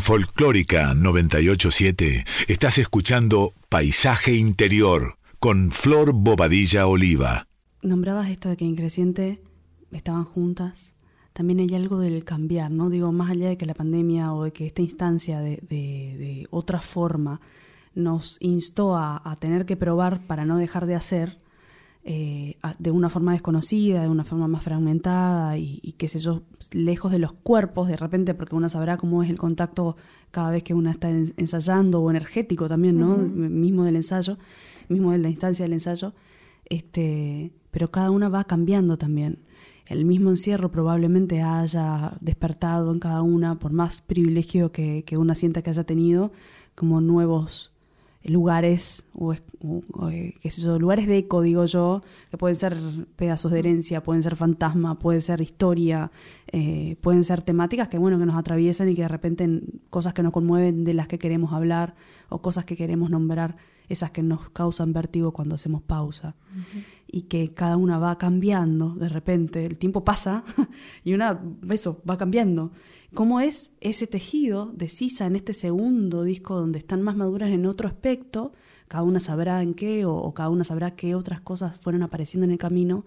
Folclórica 0.04 0.92
987 0.92 2.26
estás 2.46 2.76
escuchando 2.76 3.54
Paisaje 3.70 4.34
Interior 4.34 5.16
con 5.40 5.70
Flor 5.70 6.12
Bobadilla 6.12 6.86
Oliva. 6.86 7.46
Nombrabas 7.80 8.28
esto 8.28 8.50
de 8.50 8.58
que 8.58 8.66
en 8.66 8.76
Creciente 8.76 9.40
estaban 9.92 10.24
juntas. 10.24 10.92
También 11.32 11.60
hay 11.60 11.74
algo 11.74 12.00
del 12.00 12.22
cambiar, 12.22 12.70
¿no? 12.70 12.90
Digo, 12.90 13.12
más 13.12 13.30
allá 13.30 13.48
de 13.48 13.56
que 13.56 13.64
la 13.64 13.72
pandemia 13.72 14.34
o 14.34 14.44
de 14.44 14.52
que 14.52 14.66
esta 14.66 14.82
instancia 14.82 15.40
de, 15.40 16.46
otra 16.50 16.82
forma 16.82 17.40
nos 17.94 18.36
instó 18.40 18.96
a, 18.96 19.22
a 19.24 19.36
tener 19.36 19.64
que 19.64 19.78
probar 19.78 20.20
para 20.26 20.44
no 20.44 20.58
dejar 20.58 20.84
de 20.84 20.96
hacer, 20.96 21.38
eh, 22.06 22.56
de 22.78 22.90
una 22.90 23.08
forma 23.08 23.32
desconocida, 23.32 24.02
de 24.02 24.08
una 24.10 24.24
forma 24.24 24.46
más 24.46 24.62
fragmentada 24.62 25.56
y, 25.56 25.80
y, 25.82 25.92
qué 25.92 26.06
sé 26.06 26.18
yo, 26.18 26.42
lejos 26.72 27.10
de 27.10 27.18
los 27.18 27.32
cuerpos 27.32 27.88
de 27.88 27.96
repente, 27.96 28.34
porque 28.34 28.54
uno 28.54 28.68
sabrá 28.68 28.98
cómo 28.98 29.22
es 29.22 29.30
el 29.30 29.38
contacto 29.38 29.96
cada 30.30 30.50
vez 30.50 30.62
que 30.62 30.74
uno 30.74 30.90
está 30.90 31.08
ensayando 31.08 32.02
o 32.02 32.10
energético 32.10 32.68
también, 32.68 32.98
¿no? 32.98 33.16
Mismo 33.16 33.84
del 33.84 33.96
ensayo, 33.96 34.36
mismo 34.88 35.12
de 35.12 35.18
la 35.18 35.30
instancia 35.30 35.64
del 35.64 35.72
ensayo, 35.72 36.12
este, 36.66 37.52
pero 37.70 37.90
cada 37.90 38.10
una 38.10 38.28
va 38.28 38.44
cambiando 38.44 38.98
también. 38.98 39.38
El 39.86 40.04
mismo 40.04 40.30
encierro 40.30 40.70
probablemente 40.70 41.40
haya 41.40 42.16
despertado 42.20 42.92
en 42.92 43.00
cada 43.00 43.22
una, 43.22 43.58
por 43.58 43.72
más 43.72 44.02
privilegio 44.02 44.72
que, 44.72 45.04
que 45.04 45.16
una 45.16 45.34
sienta 45.34 45.62
que 45.62 45.70
haya 45.70 45.84
tenido, 45.84 46.32
como 46.74 47.00
nuevos 47.00 47.73
lugares, 48.24 49.04
o, 49.14 49.34
eh, 49.34 50.34
qué 50.40 50.50
sé 50.50 50.62
yo, 50.62 50.78
lugares 50.78 51.06
de 51.06 51.18
eco, 51.18 51.42
digo 51.42 51.66
yo, 51.66 52.00
que 52.30 52.38
pueden 52.38 52.56
ser 52.56 52.76
pedazos 53.16 53.52
de 53.52 53.58
herencia, 53.58 54.02
pueden 54.02 54.22
ser 54.22 54.34
fantasma, 54.36 54.98
pueden 54.98 55.20
ser 55.20 55.40
historia, 55.40 56.10
eh, 56.50 56.96
pueden 57.02 57.24
ser 57.24 57.42
temáticas 57.42 57.88
que, 57.88 57.98
bueno, 57.98 58.18
que 58.18 58.26
nos 58.26 58.36
atraviesan 58.36 58.88
y 58.88 58.94
que 58.94 59.02
de 59.02 59.08
repente 59.08 59.60
cosas 59.90 60.14
que 60.14 60.22
nos 60.22 60.32
conmueven 60.32 60.84
de 60.84 60.94
las 60.94 61.06
que 61.06 61.18
queremos 61.18 61.52
hablar 61.52 61.94
o 62.28 62.40
cosas 62.40 62.64
que 62.64 62.76
queremos 62.76 63.10
nombrar, 63.10 63.56
esas 63.88 64.10
que 64.10 64.22
nos 64.22 64.48
causan 64.50 64.94
vértigo 64.94 65.32
cuando 65.32 65.56
hacemos 65.56 65.82
pausa. 65.82 66.34
Y 67.06 67.22
que 67.22 67.52
cada 67.52 67.76
una 67.76 67.98
va 67.98 68.16
cambiando 68.16 68.94
de 68.94 69.08
repente, 69.08 69.66
el 69.66 69.78
tiempo 69.78 70.04
pasa 70.04 70.42
y 71.04 71.12
una, 71.12 71.40
eso, 71.70 72.00
va 72.08 72.16
cambiando 72.16 72.72
cómo 73.14 73.40
es 73.40 73.70
ese 73.80 74.06
tejido 74.06 74.66
de 74.66 74.88
Sisa 74.88 75.26
en 75.26 75.36
este 75.36 75.52
segundo 75.52 76.22
disco 76.22 76.58
donde 76.58 76.78
están 76.78 77.02
más 77.02 77.16
maduras 77.16 77.50
en 77.50 77.66
otro 77.66 77.88
aspecto, 77.88 78.52
cada 78.88 79.04
una 79.04 79.20
sabrá 79.20 79.62
en 79.62 79.74
qué 79.74 80.04
o, 80.04 80.32
cada 80.34 80.50
una 80.50 80.64
sabrá 80.64 80.94
qué 80.94 81.14
otras 81.14 81.40
cosas 81.40 81.78
fueron 81.78 82.02
apareciendo 82.02 82.44
en 82.44 82.50
el 82.50 82.58
camino 82.58 83.04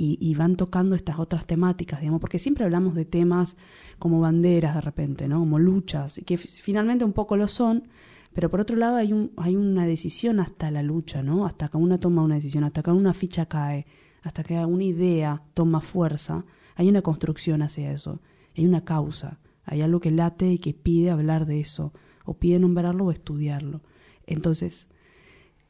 y, 0.00 0.32
van 0.36 0.54
tocando 0.54 0.94
estas 0.94 1.18
otras 1.18 1.44
temáticas, 1.44 2.00
digamos, 2.00 2.20
porque 2.20 2.38
siempre 2.38 2.64
hablamos 2.64 2.94
de 2.94 3.04
temas 3.04 3.56
como 3.98 4.20
banderas 4.20 4.76
de 4.76 4.80
repente, 4.80 5.26
¿no? 5.26 5.40
Como 5.40 5.58
luchas, 5.58 6.20
que 6.24 6.38
finalmente 6.38 7.04
un 7.04 7.12
poco 7.12 7.36
lo 7.36 7.48
son, 7.48 7.88
pero 8.32 8.48
por 8.48 8.60
otro 8.60 8.76
lado 8.76 8.96
hay, 8.96 9.12
un, 9.12 9.32
hay 9.36 9.56
una 9.56 9.86
decisión 9.86 10.38
hasta 10.38 10.70
la 10.70 10.84
lucha, 10.84 11.24
¿no? 11.24 11.46
Hasta 11.46 11.68
que 11.68 11.78
una 11.78 11.98
toma 11.98 12.22
una 12.22 12.36
decisión, 12.36 12.62
hasta 12.62 12.82
que 12.84 12.92
una 12.92 13.12
ficha 13.12 13.46
cae, 13.46 13.86
hasta 14.22 14.44
que 14.44 14.54
una 14.64 14.84
idea 14.84 15.42
toma 15.54 15.80
fuerza, 15.80 16.44
hay 16.76 16.88
una 16.88 17.02
construcción 17.02 17.62
hacia 17.62 17.90
eso 17.90 18.20
hay 18.58 18.66
una 18.66 18.84
causa, 18.84 19.38
hay 19.64 19.82
algo 19.82 20.00
que 20.00 20.10
late 20.10 20.52
y 20.52 20.58
que 20.58 20.74
pide 20.74 21.10
hablar 21.10 21.46
de 21.46 21.60
eso, 21.60 21.92
o 22.24 22.34
pide 22.34 22.58
nombrarlo 22.58 23.06
o 23.06 23.12
estudiarlo. 23.12 23.82
Entonces, 24.26 24.88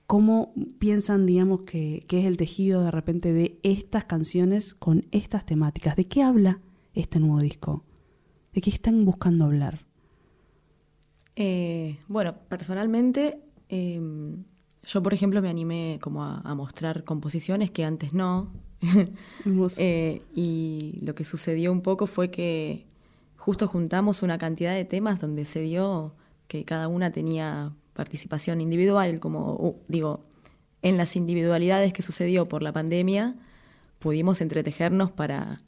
¿cómo 0.06 0.54
piensan, 0.78 1.26
digamos, 1.26 1.60
que, 1.62 2.06
es 2.08 2.24
el 2.24 2.36
tejido 2.38 2.82
de 2.82 2.90
repente 2.90 3.32
de 3.32 3.60
estas 3.62 4.06
canciones 4.06 4.74
con 4.74 5.06
estas 5.10 5.44
temáticas? 5.44 5.96
¿De 5.96 6.06
qué 6.06 6.22
habla 6.22 6.60
este 6.94 7.20
nuevo 7.20 7.40
disco? 7.40 7.84
¿De 8.54 8.62
qué 8.62 8.70
están 8.70 9.04
buscando 9.04 9.44
hablar? 9.44 9.84
Eh, 11.36 11.98
bueno, 12.08 12.34
personalmente, 12.48 13.42
em, 13.68 14.44
yo 14.82 15.02
por 15.02 15.12
ejemplo 15.12 15.42
me 15.42 15.50
animé 15.50 15.98
como 16.00 16.24
a 16.24 16.54
mostrar 16.54 17.04
composiciones 17.04 17.70
que 17.70 17.84
antes 17.84 18.14
no, 18.14 18.50
Eh, 19.78 20.22
y 20.34 20.98
lo 21.02 21.14
que 21.14 21.24
sucedió 21.24 21.72
un 21.72 21.80
poco 21.80 22.06
fue 22.06 22.30
que 22.30 22.84
justo 23.36 23.66
juntamos 23.66 24.22
una 24.22 24.36
cantidad 24.38 24.74
de 24.74 24.84
temas 24.84 25.20
donde 25.20 25.44
se 25.44 25.60
dio 25.60 26.14
que 26.48 26.64
cada 26.64 26.88
una 26.88 27.10
tenía 27.10 27.72
participación 27.94 28.60
individual, 28.60 29.20
como 29.20 29.54
uh, 29.54 29.76
digo, 29.88 30.22
en 30.82 30.96
las 30.96 31.16
individualidades 31.16 31.92
que 31.92 32.02
sucedió 32.02 32.46
por 32.46 32.62
la 32.62 32.72
pandemia, 32.72 33.36
pudimos 33.98 34.40
entretejernos 34.40 35.10
para, 35.10 35.58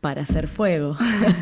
para 0.00 0.22
hacer 0.22 0.48
fuego, 0.48 0.96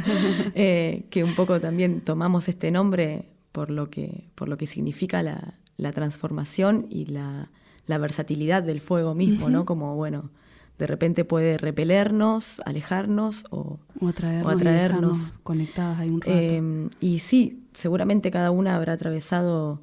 eh, 0.55 1.05
que 1.11 1.25
un 1.25 1.35
poco 1.35 1.61
también 1.61 2.01
tomamos 2.01 2.49
este 2.49 2.71
nombre 2.71 3.29
por 3.53 3.71
lo 3.71 3.89
que, 3.91 4.29
por 4.35 4.49
lo 4.49 4.59
que 4.59 4.67
significa 4.67 5.23
la, 5.23 5.55
la 5.77 5.93
transformación 5.93 6.87
y 6.91 7.07
la, 7.07 7.51
la, 7.87 7.99
versatilidad 7.99 8.63
del 8.63 8.81
fuego 8.81 9.15
mismo, 9.15 9.49
¿no? 9.49 9.65
Como, 9.65 9.95
bueno, 9.97 10.31
de 10.79 10.87
repente 10.87 11.25
puede 11.25 11.59
repelernos, 11.59 12.61
alejarnos 12.67 13.45
o, 13.51 13.79
o 14.01 14.09
atraernos, 14.49 15.33
conectadas 15.43 16.01
ahí 16.01 16.11
un 16.11 16.21
rato. 16.21 16.33
Eh, 16.35 16.89
y 17.01 17.21
sí, 17.21 17.67
seguramente 17.75 18.31
cada 18.31 18.51
una 18.51 18.77
habrá 18.77 18.93
atravesado 18.95 19.83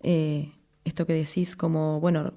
eh, 0.00 0.52
esto 0.84 1.06
que 1.06 1.14
decís 1.14 1.56
como, 1.56 2.00
bueno, 2.00 2.34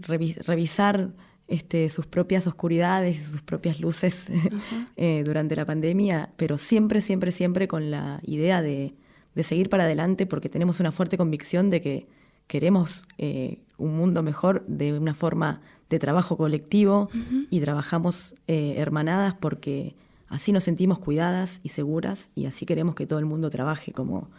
revisar 0.00 1.12
este, 1.48 1.88
sus 1.90 2.06
propias 2.06 2.46
oscuridades 2.46 3.18
y 3.18 3.20
sus 3.20 3.42
propias 3.42 3.80
luces 3.80 4.26
eh, 4.96 5.22
durante 5.24 5.54
la 5.54 5.64
pandemia, 5.64 6.32
pero 6.36 6.58
siempre, 6.58 7.00
siempre, 7.00 7.30
siempre 7.30 7.68
con 7.68 7.90
la 7.90 8.20
idea 8.22 8.62
de, 8.62 8.94
de, 9.34 9.42
seguir 9.44 9.68
para 9.68 9.84
adelante 9.84 10.26
porque 10.26 10.48
tenemos 10.48 10.80
una 10.80 10.92
fuerte 10.92 11.16
convicción 11.16 11.70
de 11.70 11.80
que 11.80 12.08
queremos 12.46 13.04
eh, 13.18 13.60
un 13.78 13.96
mundo 13.96 14.22
mejor 14.22 14.64
de 14.66 14.98
una 14.98 15.14
forma 15.14 15.60
de 15.88 15.98
trabajo 15.98 16.36
colectivo 16.36 17.08
y 17.50 17.60
trabajamos 17.60 18.34
eh, 18.46 18.74
hermanadas 18.78 19.34
porque 19.34 19.94
así 20.28 20.52
nos 20.52 20.64
sentimos 20.64 20.98
cuidadas 20.98 21.60
y 21.62 21.68
seguras 21.70 22.30
y 22.34 22.46
así 22.46 22.66
queremos 22.66 22.94
que 22.94 23.06
todo 23.06 23.18
el 23.18 23.26
mundo 23.26 23.50
trabaje 23.50 23.92
como, 23.92 24.30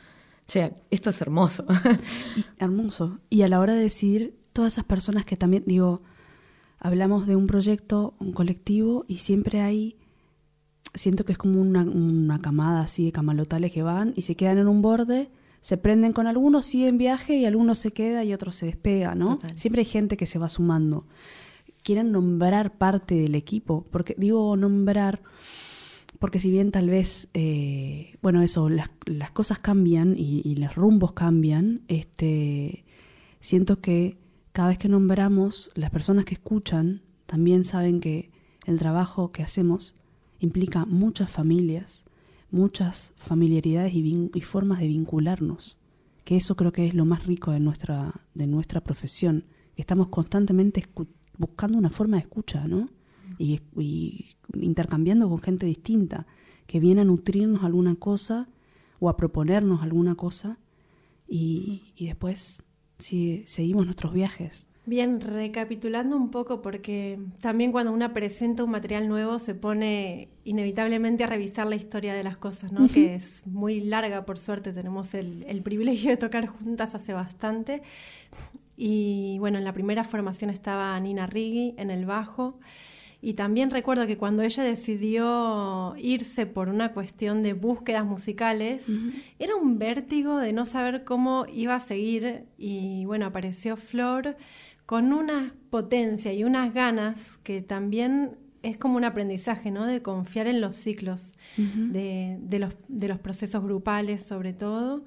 che, 0.47 0.73
esto 0.91 1.09
es 1.09 1.21
hermoso. 1.21 1.65
hermoso. 2.59 3.19
Y 3.29 3.43
a 3.43 3.47
la 3.47 3.59
hora 3.59 3.73
de 3.73 3.81
decidir, 3.81 4.37
todas 4.51 4.73
esas 4.73 4.85
personas 4.85 5.25
que 5.25 5.37
también, 5.37 5.63
digo, 5.65 6.01
hablamos 6.79 7.27
de 7.27 7.35
un 7.35 7.47
proyecto, 7.47 8.15
un 8.19 8.33
colectivo, 8.33 9.05
y 9.07 9.17
siempre 9.17 9.61
hay, 9.61 9.97
siento 10.95 11.25
que 11.25 11.33
es 11.33 11.37
como 11.37 11.61
una, 11.61 11.83
una 11.83 12.41
camada 12.41 12.81
así 12.81 13.05
de 13.05 13.11
camalotales 13.11 13.71
que 13.71 13.83
van 13.83 14.13
y 14.15 14.23
se 14.23 14.35
quedan 14.35 14.57
en 14.57 14.67
un 14.67 14.81
borde, 14.81 15.29
se 15.61 15.77
prenden 15.77 16.13
con 16.13 16.27
algunos, 16.27 16.65
siguen 16.65 16.97
viaje 16.97 17.37
y 17.37 17.45
algunos 17.45 17.79
se 17.79 17.91
queda 17.91 18.23
y 18.23 18.33
otros 18.33 18.55
se 18.55 18.65
despega, 18.65 19.15
¿no? 19.15 19.39
Siempre 19.55 19.81
hay 19.81 19.85
gente 19.85 20.17
que 20.17 20.25
se 20.25 20.39
va 20.39 20.49
sumando. 20.49 21.05
Quieren 21.83 22.11
nombrar 22.11 22.77
parte 22.77 23.15
del 23.15 23.35
equipo, 23.35 23.85
porque 23.91 24.15
digo 24.17 24.55
nombrar, 24.57 25.21
porque 26.19 26.39
si 26.39 26.51
bien 26.51 26.71
tal 26.71 26.89
vez, 26.89 27.29
eh, 27.33 28.15
bueno, 28.21 28.41
eso, 28.41 28.69
las, 28.69 28.89
las 29.05 29.31
cosas 29.31 29.59
cambian 29.59 30.15
y, 30.17 30.41
y, 30.43 30.55
los 30.55 30.75
rumbos 30.75 31.13
cambian, 31.13 31.81
este, 31.87 32.85
siento 33.39 33.81
que 33.81 34.17
cada 34.51 34.69
vez 34.69 34.77
que 34.77 34.89
nombramos, 34.89 35.69
las 35.75 35.91
personas 35.91 36.25
que 36.25 36.33
escuchan 36.33 37.01
también 37.25 37.63
saben 37.63 37.99
que 37.99 38.31
el 38.65 38.79
trabajo 38.79 39.31
que 39.31 39.43
hacemos 39.43 39.95
implica 40.39 40.85
muchas 40.85 41.29
familias, 41.29 42.05
muchas 42.51 43.13
familiaridades 43.17 43.93
y, 43.93 44.29
y, 44.33 44.41
formas 44.41 44.79
de 44.79 44.87
vincularnos, 44.87 45.77
que 46.23 46.35
eso 46.35 46.55
creo 46.55 46.71
que 46.71 46.87
es 46.87 46.93
lo 46.93 47.05
más 47.05 47.25
rico 47.25 47.51
de 47.51 47.59
nuestra, 47.59 48.21
de 48.33 48.47
nuestra 48.47 48.81
profesión, 48.81 49.45
que 49.75 49.81
estamos 49.81 50.07
constantemente 50.07 50.83
buscando 51.37 51.77
una 51.77 51.89
forma 51.89 52.17
de 52.17 52.23
escucha, 52.23 52.67
¿no? 52.67 52.89
Y, 53.37 53.61
y, 53.77 54.35
intercambiando 54.53 55.29
con 55.29 55.39
gente 55.39 55.65
distinta, 55.65 56.25
que 56.65 56.79
viene 56.79 57.01
a 57.01 57.05
nutrirnos 57.05 57.63
alguna 57.63 57.95
cosa 57.95 58.49
o 58.99 59.09
a 59.09 59.17
proponernos 59.17 59.81
alguna 59.81 60.15
cosa 60.15 60.59
y, 61.27 61.93
y 61.95 62.07
después 62.07 62.63
si 62.99 63.43
seguimos 63.45 63.85
nuestros 63.85 64.13
viajes. 64.13 64.67
Bien, 64.87 65.19
recapitulando 65.19 66.15
un 66.15 66.31
poco, 66.31 66.61
porque 66.61 67.19
también 67.41 67.73
cuando 67.73 67.91
una 67.91 68.13
presenta 68.13 68.63
un 68.63 68.71
material 68.71 69.09
nuevo 69.09 69.37
se 69.37 69.53
pone 69.53 70.29
inevitablemente 70.45 71.25
a 71.25 71.27
revisar 71.27 71.67
la 71.67 71.75
historia 71.75 72.13
de 72.13 72.23
las 72.23 72.37
cosas, 72.37 72.71
¿no? 72.71 72.87
Que 72.87 73.15
es 73.15 73.45
muy 73.45 73.81
larga, 73.81 74.23
por 74.23 74.37
suerte, 74.37 74.71
tenemos 74.71 75.13
el, 75.13 75.43
el 75.45 75.61
privilegio 75.61 76.09
de 76.11 76.15
tocar 76.15 76.47
juntas 76.47 76.95
hace 76.95 77.11
bastante. 77.11 77.81
Y 78.77 79.35
bueno, 79.39 79.57
en 79.57 79.65
la 79.65 79.73
primera 79.73 80.05
formación 80.05 80.49
estaba 80.51 80.97
Nina 81.01 81.27
Riggi 81.27 81.75
en 81.77 81.91
el 81.91 82.05
bajo. 82.05 82.57
Y 83.19 83.33
también 83.33 83.71
recuerdo 83.71 84.05
que 84.07 84.15
cuando 84.15 84.43
ella 84.43 84.63
decidió 84.63 85.95
irse 85.97 86.45
por 86.45 86.69
una 86.69 86.93
cuestión 86.93 87.41
de 87.41 87.53
búsquedas 87.53 88.05
musicales, 88.05 88.87
uh 88.87 88.91
-huh. 88.91 89.23
era 89.39 89.55
un 89.55 89.79
vértigo 89.79 90.37
de 90.37 90.53
no 90.53 90.65
saber 90.65 91.03
cómo 91.03 91.45
iba 91.51 91.75
a 91.75 91.79
seguir. 91.79 92.45
Y 92.57 93.05
bueno, 93.05 93.25
apareció 93.25 93.75
Flor 93.75 94.37
con 94.87 95.13
una 95.13 95.53
potencia 95.69 96.33
y 96.33 96.43
unas 96.43 96.73
ganas 96.73 97.37
que 97.43 97.61
también 97.61 98.37
es 98.63 98.77
como 98.77 98.95
un 98.95 99.03
aprendizaje, 99.03 99.69
¿no? 99.69 99.85
De 99.85 100.01
confiar 100.01 100.47
en 100.47 100.61
los 100.61 100.75
ciclos, 100.75 101.33
uh 101.57 101.61
-huh. 101.61 101.91
de, 101.91 102.37
de, 102.41 102.57
los, 102.57 102.73
de 102.87 103.07
los 103.07 103.19
procesos 103.19 103.61
grupales 103.61 104.23
sobre 104.23 104.53
todo. 104.53 105.03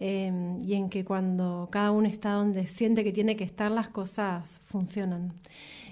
Eh, 0.00 0.32
y 0.64 0.74
en 0.74 0.88
que 0.88 1.04
cuando 1.04 1.68
cada 1.70 1.90
uno 1.90 2.08
está 2.08 2.32
donde 2.32 2.66
siente 2.66 3.04
que 3.04 3.12
tiene 3.12 3.36
que 3.36 3.44
estar, 3.44 3.70
las 3.70 3.88
cosas 3.88 4.60
funcionan. 4.64 5.34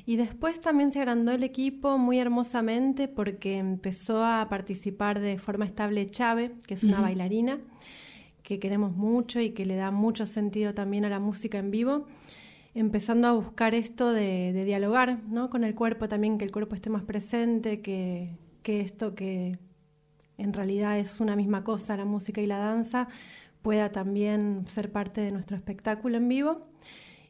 Y 0.07 0.17
después 0.17 0.61
también 0.61 0.91
se 0.93 1.01
agrandó 1.01 1.33
el 1.33 1.43
equipo 1.43 1.99
muy 1.99 2.19
hermosamente 2.19 3.07
porque 3.07 3.59
empezó 3.59 4.25
a 4.25 4.47
participar 4.49 5.21
de 5.21 5.39
forma 5.39 5.67
estable 5.67 6.07
Chave, 6.07 6.53
que 6.67 6.75
es 6.75 6.85
una 6.85 6.95
uh 6.95 7.01
-huh. 7.01 7.03
bailarina 7.03 7.59
que 8.43 8.61
queremos 8.61 8.97
mucho 8.97 9.41
y 9.41 9.51
que 9.51 9.67
le 9.67 9.75
da 9.75 9.91
mucho 9.91 10.25
sentido 10.25 10.73
también 10.73 11.05
a 11.05 11.09
la 11.09 11.19
música 11.19 11.59
en 11.59 11.73
vivo, 11.73 12.07
empezando 12.77 13.27
a 13.29 13.33
buscar 13.33 13.75
esto 13.75 14.13
de, 14.13 14.53
de 14.53 14.65
dialogar 14.65 15.23
¿no? 15.29 15.51
con 15.51 15.65
el 15.65 15.75
cuerpo 15.75 16.09
también, 16.09 16.39
que 16.39 16.45
el 16.45 16.53
cuerpo 16.53 16.75
esté 16.75 16.91
más 16.91 17.03
presente, 17.03 17.81
que, 17.81 18.37
que 18.63 18.81
esto 18.81 19.15
que 19.15 19.59
en 20.39 20.53
realidad 20.53 20.99
es 20.99 21.21
una 21.21 21.37
misma 21.37 21.65
cosa, 21.65 21.97
la 21.97 22.05
música 22.05 22.41
y 22.41 22.47
la 22.47 22.59
danza, 22.59 23.09
pueda 23.63 23.91
también 23.91 24.65
ser 24.69 24.93
parte 24.93 25.21
de 25.21 25.33
nuestro 25.33 25.57
espectáculo 25.57 26.17
en 26.19 26.29
vivo. 26.29 26.67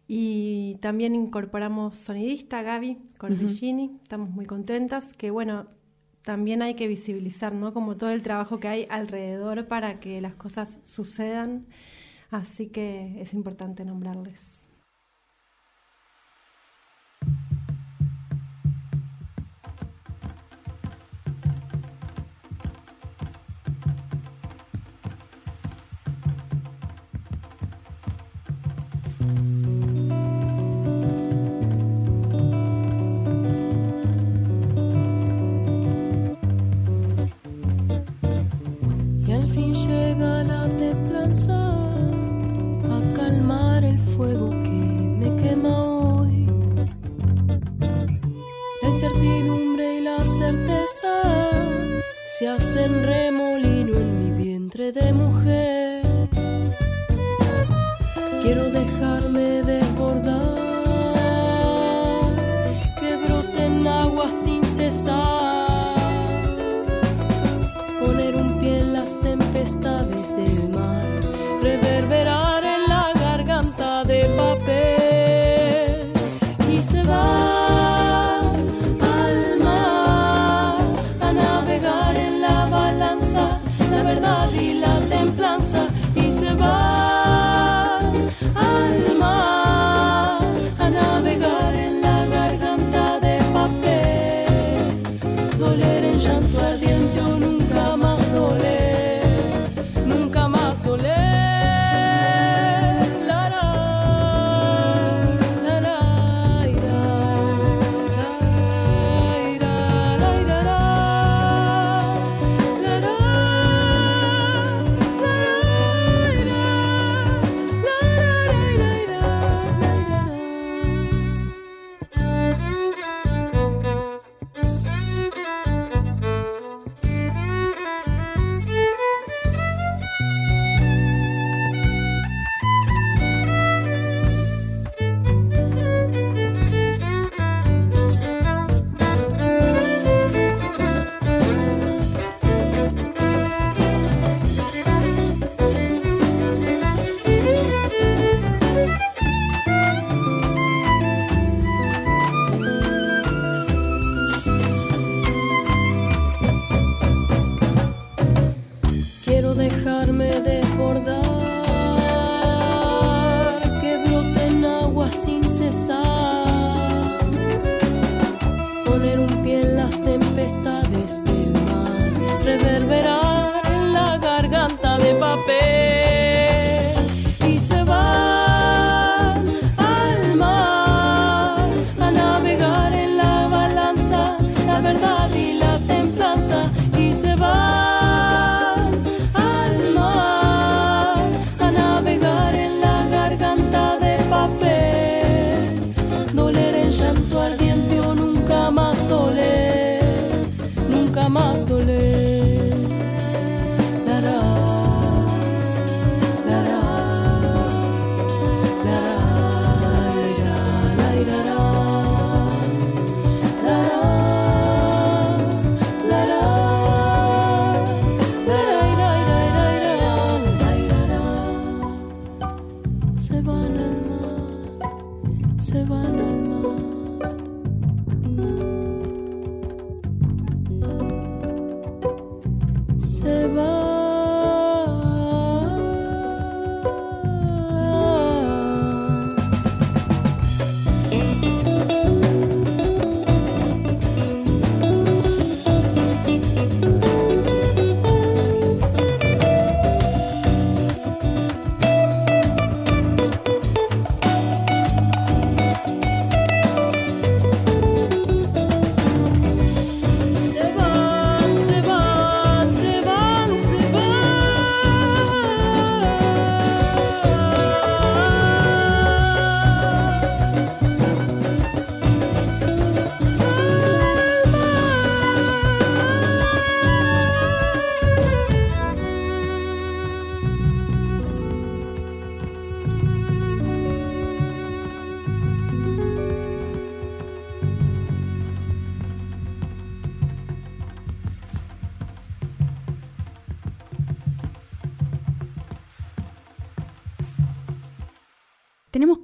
Y 0.09 0.77
también 0.81 1.15
incorporamos 1.15 1.97
sonidista 1.97 2.63
Gaby 2.63 2.99
Corvigini, 3.19 3.87
uh 3.87 3.91
-huh. 3.91 4.03
estamos 4.03 4.31
muy 4.31 4.47
contentas, 4.47 5.13
que 5.17 5.31
bueno, 5.31 5.67
también 6.23 6.63
hay 6.63 6.75
que 6.75 6.87
visibilizar, 6.89 7.55
¿no? 7.55 7.73
Como 7.73 7.97
todo 7.97 8.11
el 8.11 8.23
trabajo 8.23 8.61
que 8.61 8.69
hay 8.69 8.87
alrededor 8.91 9.67
para 9.67 9.99
que 9.99 10.21
las 10.21 10.35
cosas 10.35 10.81
sucedan, 10.85 11.67
así 12.31 12.69
que 12.69 13.21
es 13.21 13.35
importante 13.35 13.85
nombrarles. 13.85 14.56
Se 52.39 52.49
hacen 52.49 53.03
remolino 53.03 53.95
en 53.95 54.19
mi 54.19 54.45
vientre 54.45 54.93
de 54.93 55.11
mujer. 55.15 55.36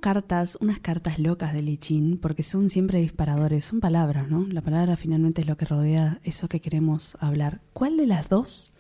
Cartas, 0.03 0.59
unas 0.61 0.81
cartas 0.81 1.19
locas 1.19 1.55
de 1.55 1.63
Lichín, 1.63 2.19
porque 2.21 2.43
son 2.43 2.69
siempre 2.69 2.99
disparadores, 3.01 3.65
son 3.65 3.81
palabras, 3.81 4.29
¿no? 4.29 4.47
La 4.49 4.61
palabra 4.61 4.97
finalmente 4.99 5.41
es 5.41 5.47
lo 5.47 5.57
que 5.57 5.65
rodea 5.65 6.21
eso 6.25 6.47
que 6.49 6.61
queremos 6.61 7.17
hablar. 7.21 7.63
¿Cuál 7.73 7.97
de 7.97 8.07
las 8.07 8.29
dos 8.29 8.75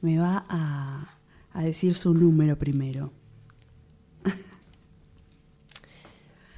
me 0.00 0.18
va 0.18 0.46
a, 0.48 1.18
a 1.52 1.62
decir 1.62 1.94
su 1.94 2.14
número 2.14 2.56
primero? 2.58 3.12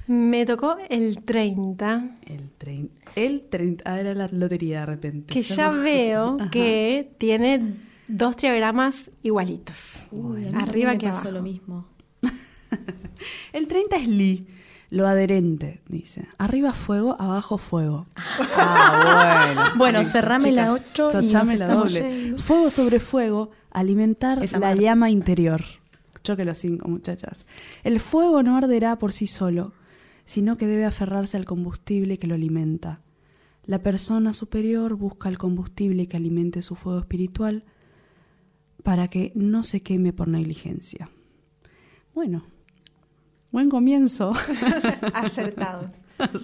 Me 0.07 0.45
tocó 0.45 0.75
el 0.89 1.23
30, 1.23 2.17
El, 2.25 2.49
trein, 2.57 2.91
el 3.15 3.43
30, 3.49 3.83
ah, 3.89 3.99
era 3.99 4.13
la 4.13 4.27
lotería 4.27 4.81
de 4.81 4.85
repente. 4.87 5.33
que 5.33 5.41
ya 5.41 5.69
veo 5.69 6.37
Ajá. 6.39 6.49
que 6.49 7.13
tiene 7.17 7.75
dos 8.07 8.35
triagramas 8.35 9.09
igualitos. 9.23 10.07
Uy, 10.11 10.47
Arriba 10.53 10.97
que 10.97 11.05
me 11.05 11.11
pasó 11.13 11.29
abajo. 11.29 11.31
lo 11.31 11.41
mismo. 11.43 11.87
El 13.53 13.67
30 13.67 13.95
es 13.97 14.07
Li, 14.07 14.47
lo 14.89 15.07
adherente, 15.07 15.81
dice. 15.87 16.27
Arriba 16.37 16.73
fuego, 16.73 17.15
abajo 17.19 17.57
fuego. 17.57 18.05
Ah, 18.57 19.45
bueno. 19.53 19.71
Bueno, 19.77 20.03
cerrame 20.03 20.51
la 20.51 20.75
chicas, 20.75 20.81
ocho 20.91 21.11
y 21.11 21.13
nos 21.13 21.23
tochame 21.25 21.57
la 21.57 21.67
doble. 21.67 22.01
yendo. 22.01 22.39
Fuego 22.39 22.69
sobre 22.69 22.99
fuego, 22.99 23.51
alimentar 23.71 24.43
Esa 24.43 24.59
la 24.59 24.75
llama 24.75 25.09
interior. 25.09 25.61
Choque 26.23 26.45
los 26.45 26.57
cinco, 26.57 26.87
muchachas. 26.87 27.45
El 27.83 27.99
fuego 27.99 28.43
no 28.43 28.57
arderá 28.57 28.97
por 28.97 29.13
sí 29.13 29.27
solo, 29.27 29.73
sino 30.25 30.57
que 30.57 30.67
debe 30.67 30.85
aferrarse 30.85 31.37
al 31.37 31.45
combustible 31.45 32.19
que 32.19 32.27
lo 32.27 32.35
alimenta. 32.35 32.99
La 33.65 33.79
persona 33.79 34.33
superior 34.33 34.95
busca 34.95 35.29
el 35.29 35.37
combustible 35.37 36.07
que 36.07 36.17
alimente 36.17 36.61
su 36.61 36.75
fuego 36.75 36.99
espiritual 36.99 37.63
para 38.83 39.07
que 39.07 39.31
no 39.35 39.63
se 39.63 39.81
queme 39.81 40.13
por 40.13 40.27
negligencia. 40.27 41.09
Bueno, 42.13 42.43
buen 43.51 43.69
comienzo. 43.69 44.33
Acertado. 45.13 45.91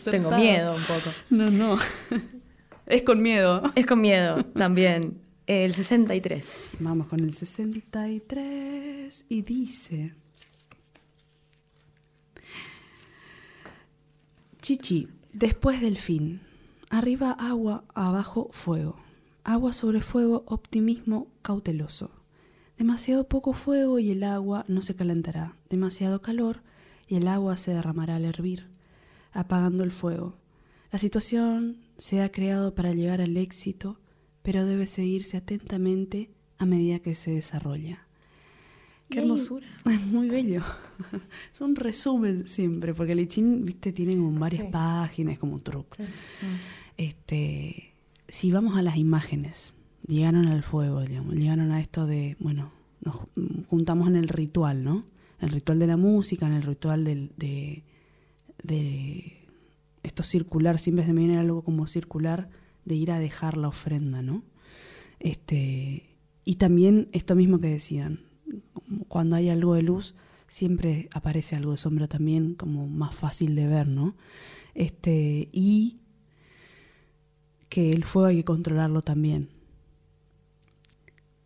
Tengo 0.09 0.31
miedo 0.31 0.75
un 0.75 0.83
poco. 0.83 1.09
No, 1.29 1.49
no. 1.49 1.77
Es 2.85 3.03
con 3.03 3.21
miedo. 3.21 3.63
Es 3.75 3.85
con 3.85 4.01
miedo 4.01 4.43
también. 4.43 5.21
El 5.45 5.73
63. 5.73 6.45
Vamos 6.79 7.07
con 7.07 7.19
el 7.21 7.33
63 7.33 9.25
y 9.29 9.41
dice... 9.41 10.13
Chichi, 14.61 15.07
después 15.31 15.79
del 15.79 15.97
fin. 15.97 16.41
Arriba 16.89 17.31
agua, 17.31 17.85
abajo 17.93 18.49
fuego. 18.51 18.97
Agua 19.43 19.71
sobre 19.71 20.01
fuego, 20.01 20.43
optimismo 20.47 21.27
cauteloso. 21.41 22.11
Demasiado 22.77 23.29
poco 23.29 23.53
fuego 23.53 23.99
y 23.99 24.11
el 24.11 24.23
agua 24.23 24.65
no 24.67 24.81
se 24.81 24.95
calentará. 24.95 25.55
Demasiado 25.69 26.21
calor 26.21 26.61
y 27.07 27.15
el 27.15 27.27
agua 27.27 27.57
se 27.57 27.73
derramará 27.73 28.15
al 28.17 28.25
hervir, 28.25 28.67
apagando 29.31 29.83
el 29.83 29.91
fuego. 29.91 30.35
La 30.91 30.99
situación 30.99 31.77
se 31.97 32.21
ha 32.21 32.31
creado 32.31 32.73
para 32.75 32.93
llegar 32.93 33.21
al 33.21 33.35
éxito, 33.37 33.99
pero 34.41 34.65
debe 34.65 34.87
seguirse 34.87 35.37
atentamente 35.37 36.29
a 36.57 36.65
medida 36.65 36.99
que 36.99 37.15
se 37.15 37.31
desarrolla. 37.31 38.05
Qué 39.09 39.19
hermosura. 39.19 39.65
Es 39.85 40.05
muy 40.05 40.27
bello. 40.29 40.63
Es 41.53 41.61
un 41.61 41.75
resumen 41.75 42.45
siempre, 42.47 42.93
porque 42.93 43.13
el 43.13 43.19
Lichín, 43.19 43.63
viste, 43.63 43.93
tiene 43.93 44.15
como 44.17 44.37
varias 44.39 44.65
Sí. 44.65 44.71
páginas, 44.71 45.39
como 45.39 45.53
un 45.53 45.61
truco. 45.61 45.97
Este, 46.97 47.93
si 48.27 48.51
vamos 48.51 48.77
a 48.77 48.81
las 48.81 48.97
imágenes, 48.97 49.73
llegaron 50.07 50.47
al 50.47 50.63
fuego, 50.63 51.01
digamos, 51.01 51.35
llegaron 51.35 51.71
a 51.71 51.79
esto 51.79 52.05
de, 52.05 52.35
bueno, 52.39 52.71
nos 53.01 53.15
ju- 53.15 53.65
juntamos 53.67 54.07
en 54.07 54.15
el 54.15 54.27
ritual, 54.27 54.83
¿no? 54.83 55.03
El 55.39 55.49
ritual 55.49 55.79
de 55.79 55.87
la 55.87 55.97
música, 55.97 56.47
en 56.47 56.53
el 56.53 56.63
ritual 56.63 57.03
de, 57.03 57.83
de 58.63 59.47
esto 60.03 60.23
circular, 60.23 60.79
siempre 60.79 61.05
se 61.05 61.13
me 61.13 61.21
viene 61.21 61.37
algo 61.37 61.63
como 61.63 61.87
circular 61.87 62.49
de 62.85 62.95
ir 62.95 63.11
a 63.11 63.19
dejar 63.19 63.57
la 63.57 63.67
ofrenda, 63.67 64.21
¿no? 64.21 64.43
Este, 65.19 66.15
y 66.45 66.55
también 66.55 67.09
esto 67.11 67.35
mismo 67.35 67.59
que 67.59 67.67
decían, 67.67 68.21
cuando 69.07 69.35
hay 69.35 69.49
algo 69.49 69.73
de 69.75 69.83
luz, 69.83 70.15
siempre 70.47 71.09
aparece 71.11 71.55
algo 71.55 71.71
de 71.71 71.77
sombra 71.77 72.07
también, 72.07 72.55
como 72.55 72.87
más 72.87 73.13
fácil 73.13 73.55
de 73.55 73.67
ver, 73.67 73.87
¿no? 73.87 74.15
Este, 74.73 75.49
y 75.51 75.99
que 77.69 77.91
el 77.91 78.05
fuego 78.05 78.29
hay 78.29 78.37
que 78.37 78.45
controlarlo 78.45 79.01
también. 79.01 79.49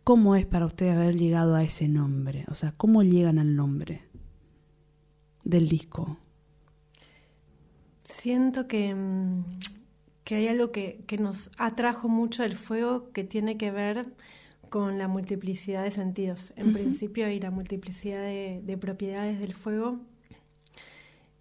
¿Cómo 0.04 0.34
es 0.34 0.46
para 0.46 0.66
usted 0.66 0.88
haber 0.88 1.16
llegado 1.16 1.54
a 1.54 1.62
ese 1.62 1.86
nombre? 1.86 2.44
O 2.48 2.54
sea, 2.54 2.72
¿cómo 2.76 3.02
llegan 3.02 3.38
al 3.38 3.54
nombre 3.54 4.02
del 5.44 5.68
disco? 5.68 6.16
Siento 8.02 8.66
que, 8.66 8.94
mm, 8.94 9.44
que 10.24 10.34
hay 10.34 10.48
algo 10.48 10.72
que, 10.72 11.04
que 11.06 11.18
nos 11.18 11.50
atrajo 11.56 12.08
mucho 12.08 12.42
del 12.42 12.56
fuego 12.56 13.12
que 13.12 13.22
tiene 13.22 13.56
que 13.56 13.70
ver 13.70 14.12
con 14.70 14.98
la 14.98 15.06
multiplicidad 15.06 15.84
de 15.84 15.90
sentidos. 15.90 16.52
En 16.56 16.72
principio, 16.72 17.30
y 17.30 17.38
la 17.38 17.50
multiplicidad 17.50 18.22
de, 18.22 18.62
de 18.64 18.78
propiedades 18.78 19.38
del 19.38 19.54
fuego. 19.54 20.00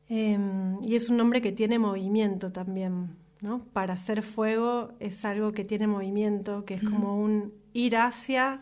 Em, 0.09 0.77
y 0.83 0.95
es 0.95 1.09
un 1.09 1.15
nombre 1.15 1.41
que 1.41 1.53
tiene 1.53 1.79
movimiento 1.79 2.51
también, 2.51 3.15
¿no? 3.39 3.63
Para 3.71 3.93
hacer 3.93 4.21
fuego 4.21 4.91
es 4.99 5.23
algo 5.23 5.53
que 5.53 5.63
tiene 5.63 5.87
movimiento, 5.87 6.65
que 6.65 6.73
es 6.73 6.83
como 6.83 7.21
un 7.21 7.53
ir 7.73 7.95
hacia 7.97 8.61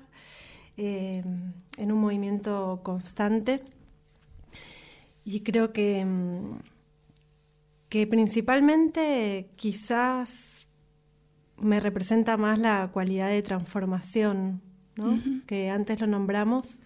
em, 0.77 1.53
en 1.77 1.91
un 1.91 1.99
movimiento 1.99 2.81
constante. 2.83 3.61
Y 5.25 5.41
creo 5.41 5.73
que, 5.73 5.99
em, 5.99 6.59
que 7.89 8.07
principalmente 8.07 9.49
quizás 9.55 10.67
me 11.57 11.79
representa 11.79 12.37
más 12.37 12.59
la 12.59 12.89
cualidad 12.91 13.29
de 13.29 13.41
transformación, 13.41 14.61
¿no? 14.95 15.21
que 15.45 15.69
antes 15.69 15.99
lo 15.99 16.07
nombramos, 16.07 16.77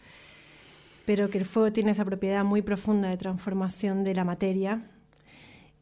pero 1.05 1.29
que 1.29 1.37
el 1.37 1.45
fuego 1.45 1.71
tiene 1.71 1.91
esa 1.91 2.05
propiedad 2.05 2.43
muy 2.43 2.61
profunda 2.61 3.09
de 3.09 3.17
transformación 3.17 4.03
de 4.03 4.15
la 4.15 4.23
materia 4.23 4.92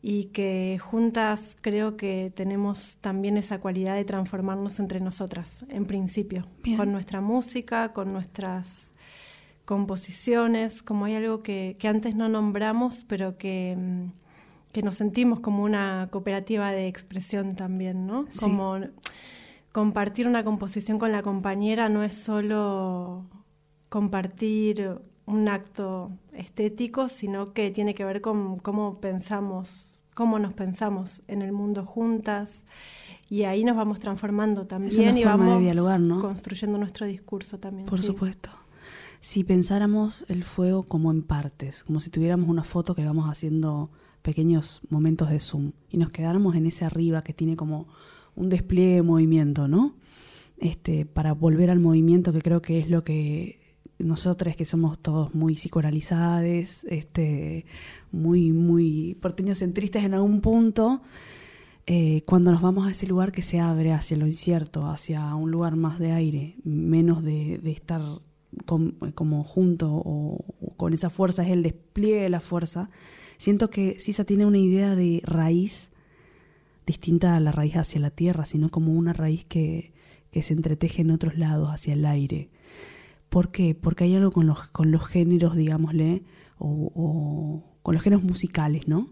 y 0.02 0.26
que 0.26 0.80
juntas 0.80 1.56
creo 1.62 1.96
que 1.96 2.32
tenemos 2.36 2.98
también 3.02 3.38
esa 3.38 3.60
cualidad 3.60 3.96
de 3.96 4.06
transformarnos 4.06 4.80
entre 4.80 5.00
nosotras, 5.00 5.66
en 5.70 5.86
principio, 5.86 6.48
Bien. 6.64 6.78
con 6.78 6.92
nuestra 6.92 7.22
música, 7.22 7.94
con 7.94 8.12
nuestras 8.12 8.94
composiciones, 9.66 10.82
como 10.82 11.06
hay 11.06 11.16
algo 11.16 11.44
que, 11.44 11.76
que 11.80 11.88
antes 11.88 12.16
no 12.16 12.30
nombramos, 12.30 13.06
pero 13.08 13.38
que, 13.38 13.78
que 14.72 14.82
nos 14.82 14.96
sentimos 14.96 15.40
como 15.40 15.64
una 15.64 16.10
cooperativa 16.12 16.72
de 16.72 16.88
expresión 16.88 17.56
también, 17.56 18.08
¿no? 18.08 18.26
Sí. 18.32 18.40
Como 18.40 18.80
compartir 19.72 20.28
una 20.28 20.44
composición 20.44 21.00
con 21.00 21.12
la 21.12 21.22
compañera 21.22 21.90
no 21.90 22.04
es 22.04 22.14
solo 22.14 23.26
compartir 23.90 25.00
un 25.26 25.48
acto 25.48 26.12
estético, 26.34 27.08
sino 27.08 27.54
que 27.54 27.72
tiene 27.72 27.94
que 27.94 28.04
ver 28.04 28.22
con 28.22 28.60
cómo 28.60 29.00
pensamos, 29.00 29.91
cómo 30.14 30.40
nos 30.40 30.54
pensamos 30.54 31.22
en 31.28 31.42
el 31.42 31.52
mundo 31.52 31.86
juntas. 31.86 32.64
Y 33.30 33.44
ahí 33.44 33.64
nos 33.64 33.78
vamos 33.78 34.00
transformando 34.00 34.68
también 34.68 35.18
y 35.18 35.24
vamos 35.24 35.64
construyendo 36.20 36.78
nuestro 36.78 37.06
discurso 37.06 37.60
también. 37.60 37.88
Por 37.88 38.02
supuesto. 38.02 38.50
Si 39.22 39.44
pensáramos 39.44 40.26
el 40.28 40.44
fuego 40.44 40.84
como 40.84 41.12
en 41.12 41.22
partes, 41.22 41.84
como 41.84 42.00
si 42.00 42.10
tuviéramos 42.10 42.50
una 42.50 42.64
foto 42.64 42.96
que 42.96 43.06
vamos 43.06 43.30
haciendo 43.30 43.92
pequeños 44.22 44.82
momentos 44.90 45.30
de 45.30 45.40
zoom 45.40 45.72
y 45.90 45.98
nos 45.98 46.12
quedáramos 46.12 46.56
en 46.56 46.66
ese 46.66 46.86
arriba 46.86 47.24
que 47.24 47.34
tiene 47.34 47.56
como 47.56 47.88
un 48.36 48.50
despliegue 48.50 48.96
de 48.96 49.02
movimiento, 49.04 49.68
¿no? 49.68 49.94
Este, 50.58 51.06
para 51.06 51.34
volver 51.34 51.70
al 51.70 51.80
movimiento 51.80 52.34
que 52.34 52.42
creo 52.42 52.62
que 52.62 52.80
es 52.80 52.90
lo 52.90 53.04
que 53.04 53.61
nosotros 54.04 54.56
que 54.56 54.66
somos 54.66 55.00
todos 55.00 55.34
muy 55.34 55.56
psicoanalizados, 55.56 56.84
este, 56.86 57.66
muy, 58.12 58.52
muy 58.52 59.18
centristas 59.56 60.04
en 60.04 60.14
algún 60.14 60.42
punto, 60.42 61.02
eh, 61.88 62.24
cuando 62.26 62.52
nos 62.52 62.62
vamos 62.62 62.88
a 62.88 62.92
ese 62.92 63.08
lugar 63.08 63.32
que 63.32 63.42
se 63.42 63.60
abre 63.60 63.92
hacia 63.92 64.18
lo 64.18 64.28
incierto, 64.28 64.90
hacia 64.90 65.34
un 65.36 65.52
lugar 65.52 65.76
más 65.76 66.00
de 66.00 66.12
aire, 66.12 66.56
menos 66.64 67.24
de, 67.24 67.60
estar 67.66 68.02
como 68.66 69.44
junto 69.44 69.90
o, 69.92 70.46
con 70.78 70.94
esa 70.94 71.10
fuerza, 71.10 71.44
es 71.44 71.50
el 71.50 71.64
despliegue 71.64 72.22
de 72.22 72.30
la 72.30 72.40
fuerza, 72.40 72.90
siento 73.38 73.70
que 73.70 74.00
Sisa 74.00 74.26
tiene 74.26 74.46
una 74.46 74.60
idea 74.60 74.96
de 74.96 75.22
raíz 75.26 75.92
distinta 76.86 77.36
a 77.36 77.40
la 77.40 77.52
raíz 77.52 77.76
hacia 77.78 78.00
la 78.00 78.12
tierra, 78.12 78.46
sino 78.46 78.70
como 78.70 78.94
una 78.94 79.14
raíz 79.14 79.46
que, 79.46 79.94
que 80.32 80.42
se 80.42 80.54
entreteje 80.54 81.02
en 81.02 81.12
otros 81.12 81.38
lados, 81.38 81.70
hacia 81.70 81.94
el 81.94 82.06
aire 82.06 82.50
¿Por 83.32 83.50
qué? 83.50 83.76
Porque 83.76 84.04
hay 84.04 84.16
algo 84.16 84.30
con 84.30 84.46
los, 84.46 84.68
con 84.68 84.92
los 84.92 85.08
géneros, 85.08 85.56
digámosle, 85.56 86.24
o, 86.60 87.64
con 87.82 87.94
los 87.94 88.04
géneros 88.04 88.26
musicales, 88.26 88.90
¿no? 88.90 89.08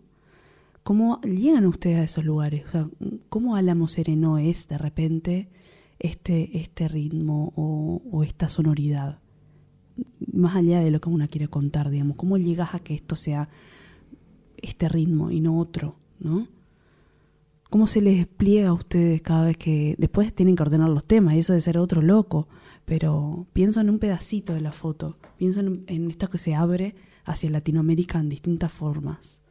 ¿Cómo 0.83 1.21
llegan 1.21 1.65
ustedes 1.65 1.99
a 1.99 2.03
esos 2.03 2.25
lugares? 2.25 2.65
O 2.65 2.69
sea, 2.69 2.89
¿cómo 3.29 3.55
Álamo 3.55 3.87
Sereno 3.87 4.37
es 4.37 4.67
de 4.67 4.77
repente 4.77 5.47
este, 5.99 6.57
este 6.57 6.89
ritmo 6.89 7.53
o, 7.55 8.21
esta 8.25 8.49
sonoridad? 8.49 9.19
Más 10.33 10.53
allá 10.57 10.81
de 10.81 10.91
lo 10.91 10.99
que 10.99 11.07
uno 11.07 11.29
quiere 11.29 11.47
contar, 11.47 11.89
digamos, 11.89 12.17
¿cómo 12.17 12.37
llegas 12.37 12.75
a 12.75 12.79
que 12.79 12.95
esto 12.95 13.15
sea 13.15 13.47
este 14.57 14.89
ritmo 14.89 15.31
y 15.31 15.39
no 15.39 15.57
otro, 15.57 15.95
¿no? 16.19 16.49
¿Cómo 17.69 17.87
se 17.87 18.01
les 18.01 18.17
despliega 18.17 18.69
a 18.69 18.73
ustedes 18.73 19.21
cada 19.21 19.45
vez 19.45 19.57
que 19.57 19.95
después 19.97 20.33
tienen 20.33 20.55
que 20.55 20.63
ordenar 20.63 20.89
los 20.89 21.05
temas? 21.05 21.35
Y 21.35 21.39
eso 21.39 21.53
de 21.53 21.61
ser 21.61 21.77
otro 21.77 22.01
loco 22.01 22.47
pero 22.89 23.45
pienso 23.53 23.81
en 23.81 23.91
un 23.91 23.99
pedacito 23.99 24.55
de 24.55 24.61
la 24.61 24.71
foto, 24.71 25.19
pienso 25.37 25.59
en, 25.59 26.09
esto 26.09 26.27
que 26.27 26.39
se 26.39 26.55
abre 26.55 26.95
hacia 27.23 27.51
Latinoamérica 27.51 28.19
en 28.19 28.29
distintas 28.29 28.71
formas. 28.73 29.41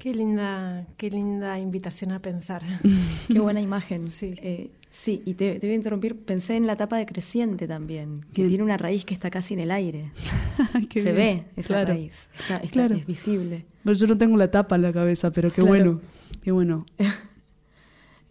Qué 0.00 0.14
linda, 0.14 0.86
qué 0.96 1.10
linda 1.10 1.58
invitación 1.58 2.12
a 2.12 2.20
pensar. 2.20 2.62
qué 3.28 3.38
buena 3.38 3.60
imagen. 3.60 4.10
Sí, 4.10 4.34
eh, 4.38 4.70
sí 4.90 5.22
y 5.26 5.34
te, 5.34 5.58
voy 5.58 5.70
a 5.70 5.74
interrumpir. 5.74 6.16
Pensé 6.16 6.56
en 6.56 6.66
la 6.66 6.76
tapa 6.76 6.96
de 6.96 7.04
creciente 7.04 7.68
también, 7.68 8.24
que 8.32 8.48
tiene 8.48 8.64
una 8.64 8.78
raíz 8.78 9.04
que 9.04 9.12
está 9.12 9.28
casi 9.28 9.52
en 9.52 9.60
el 9.60 9.70
aire. 9.70 10.10
se 10.90 11.12
ve 11.12 11.44
esa 11.54 11.84
raíz, 11.84 12.14
está, 12.62 12.86
es 12.86 13.06
visible. 13.06 13.66
yo 13.84 14.06
no 14.06 14.16
tengo 14.16 14.38
la 14.38 14.50
tapa 14.50 14.76
en 14.76 14.82
la 14.82 14.92
cabeza, 14.92 15.30
pero 15.32 15.52
qué 15.52 15.60
bueno, 15.60 16.00
qué 16.42 16.50
bueno. 16.50 16.86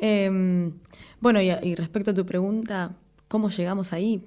Em, 0.01 0.71
bueno, 1.19 1.41
y, 1.41 1.75
respecto 1.75 2.11
a 2.11 2.13
tu 2.13 2.25
pregunta, 2.25 2.95
¿cómo 3.27 3.49
llegamos 3.49 3.91
ahí? 3.91 4.23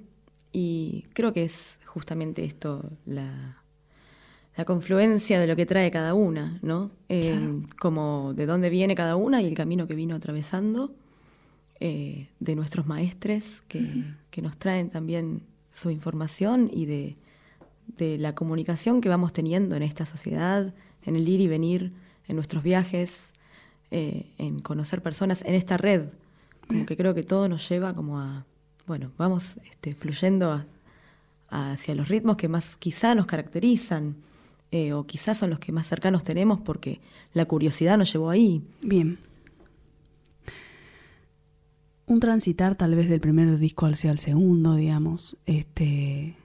Y 0.51 1.05
creo 1.13 1.33
que 1.33 1.45
es 1.45 1.79
justamente 1.87 2.45
esto, 2.45 2.91
la, 3.07 3.62
confluencia 4.65 5.39
de 5.39 5.47
lo 5.47 5.55
que 5.55 5.65
trae 5.65 5.89
cada 5.89 6.13
una, 6.13 6.59
¿no? 6.61 6.91
Em, 7.09 7.67
como 7.79 8.33
de 8.35 8.45
dónde 8.45 8.69
viene 8.69 8.95
cada 8.95 9.15
una 9.15 9.41
y 9.41 9.47
el 9.47 9.55
camino 9.55 9.87
que 9.87 9.95
vino 9.95 10.15
atravesando, 10.15 10.93
eh, 11.79 12.29
de 12.39 12.55
nuestros 12.55 12.85
maestres 12.85 13.63
que, 13.67 14.05
que, 14.29 14.41
nos 14.41 14.55
traen 14.57 14.89
también 14.89 15.41
su 15.73 15.89
información 15.89 16.69
y 16.71 16.85
de, 16.85 17.17
de 17.87 18.17
la 18.17 18.35
comunicación 18.35 19.01
que 19.01 19.09
vamos 19.09 19.33
teniendo 19.33 19.75
en 19.75 19.83
esta 19.83 20.05
sociedad, 20.05 20.73
en 21.03 21.15
el 21.15 21.27
ir 21.27 21.41
y 21.41 21.47
venir, 21.47 21.91
en 22.27 22.35
nuestros 22.35 22.63
viajes, 22.63 23.33
eh, 23.91 24.31
en 24.37 24.59
conocer 24.59 25.01
personas 25.01 25.43
en 25.45 25.55
esta 25.55 25.77
red. 25.77 26.09
Como 26.67 26.85
que 26.85 26.95
creo 26.95 27.13
que 27.13 27.23
todo 27.23 27.49
nos 27.49 27.67
lleva 27.67 27.93
como 27.93 28.19
a, 28.19 28.45
bueno, 28.87 29.11
vamos 29.17 29.57
este, 29.69 29.93
fluyendo 29.93 30.65
hacia 31.49 31.95
los 31.95 32.07
ritmos 32.07 32.37
que 32.37 32.47
más 32.47 32.77
quizá 32.77 33.13
nos 33.13 33.25
caracterizan 33.25 34.15
eh, 34.73 34.93
o 34.93 35.05
quizás 35.05 35.37
son 35.37 35.51
los 35.51 35.59
que 35.59 35.71
más 35.71 35.87
cercanos 35.87 36.23
tenemos 36.23 36.59
porque 36.59 36.99
la 37.33 37.45
curiosidad 37.45 37.97
nos 37.97 38.11
llevó 38.11 38.29
ahí. 38.29 38.61
Bien. 38.81 39.19
Un 42.05 42.19
transitar 42.19 42.75
tal 42.75 42.95
vez 42.95 43.07
del 43.07 43.21
primer 43.21 43.57
disco 43.57 43.85
hacia 43.85 44.11
el 44.11 44.19
segundo, 44.19 44.75
digamos, 44.75 45.37
este, 45.45 46.35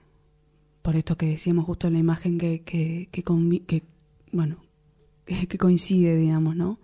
por 0.81 0.95
esto 0.95 1.17
que 1.17 1.25
decíamos 1.25 1.65
justo 1.65 1.87
en 1.87 1.93
la 1.93 1.99
imagen 1.99 2.37
que, 2.37 2.61
que, 2.61 3.09
que, 3.11 3.23
que 3.67 3.83
bueno, 4.31 4.57
que 5.25 5.57
coincide, 5.57 6.15
digamos, 6.15 6.55
¿no? 6.55 6.79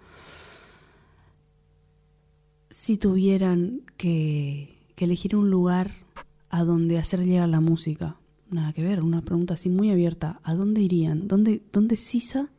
si 2.75 2.97
tuvieran 2.97 3.83
que, 3.95 4.77
elegir 4.97 5.35
un 5.35 5.49
lugar 5.49 5.91
a 6.49 6.65
donde 6.65 6.97
hacer 6.99 7.21
llegar 7.21 7.47
la 7.47 7.61
música, 7.61 8.17
nada 8.55 8.73
que 8.73 8.83
ver, 8.83 9.03
una 9.03 9.21
pregunta 9.21 9.53
así 9.53 9.69
muy 9.69 9.91
abierta, 9.91 10.39
¿a 10.43 10.55
dónde 10.55 10.81
irían? 10.81 11.27
¿Dónde, 11.27 11.61
dónde 11.71 11.95
Sisa 11.97 12.49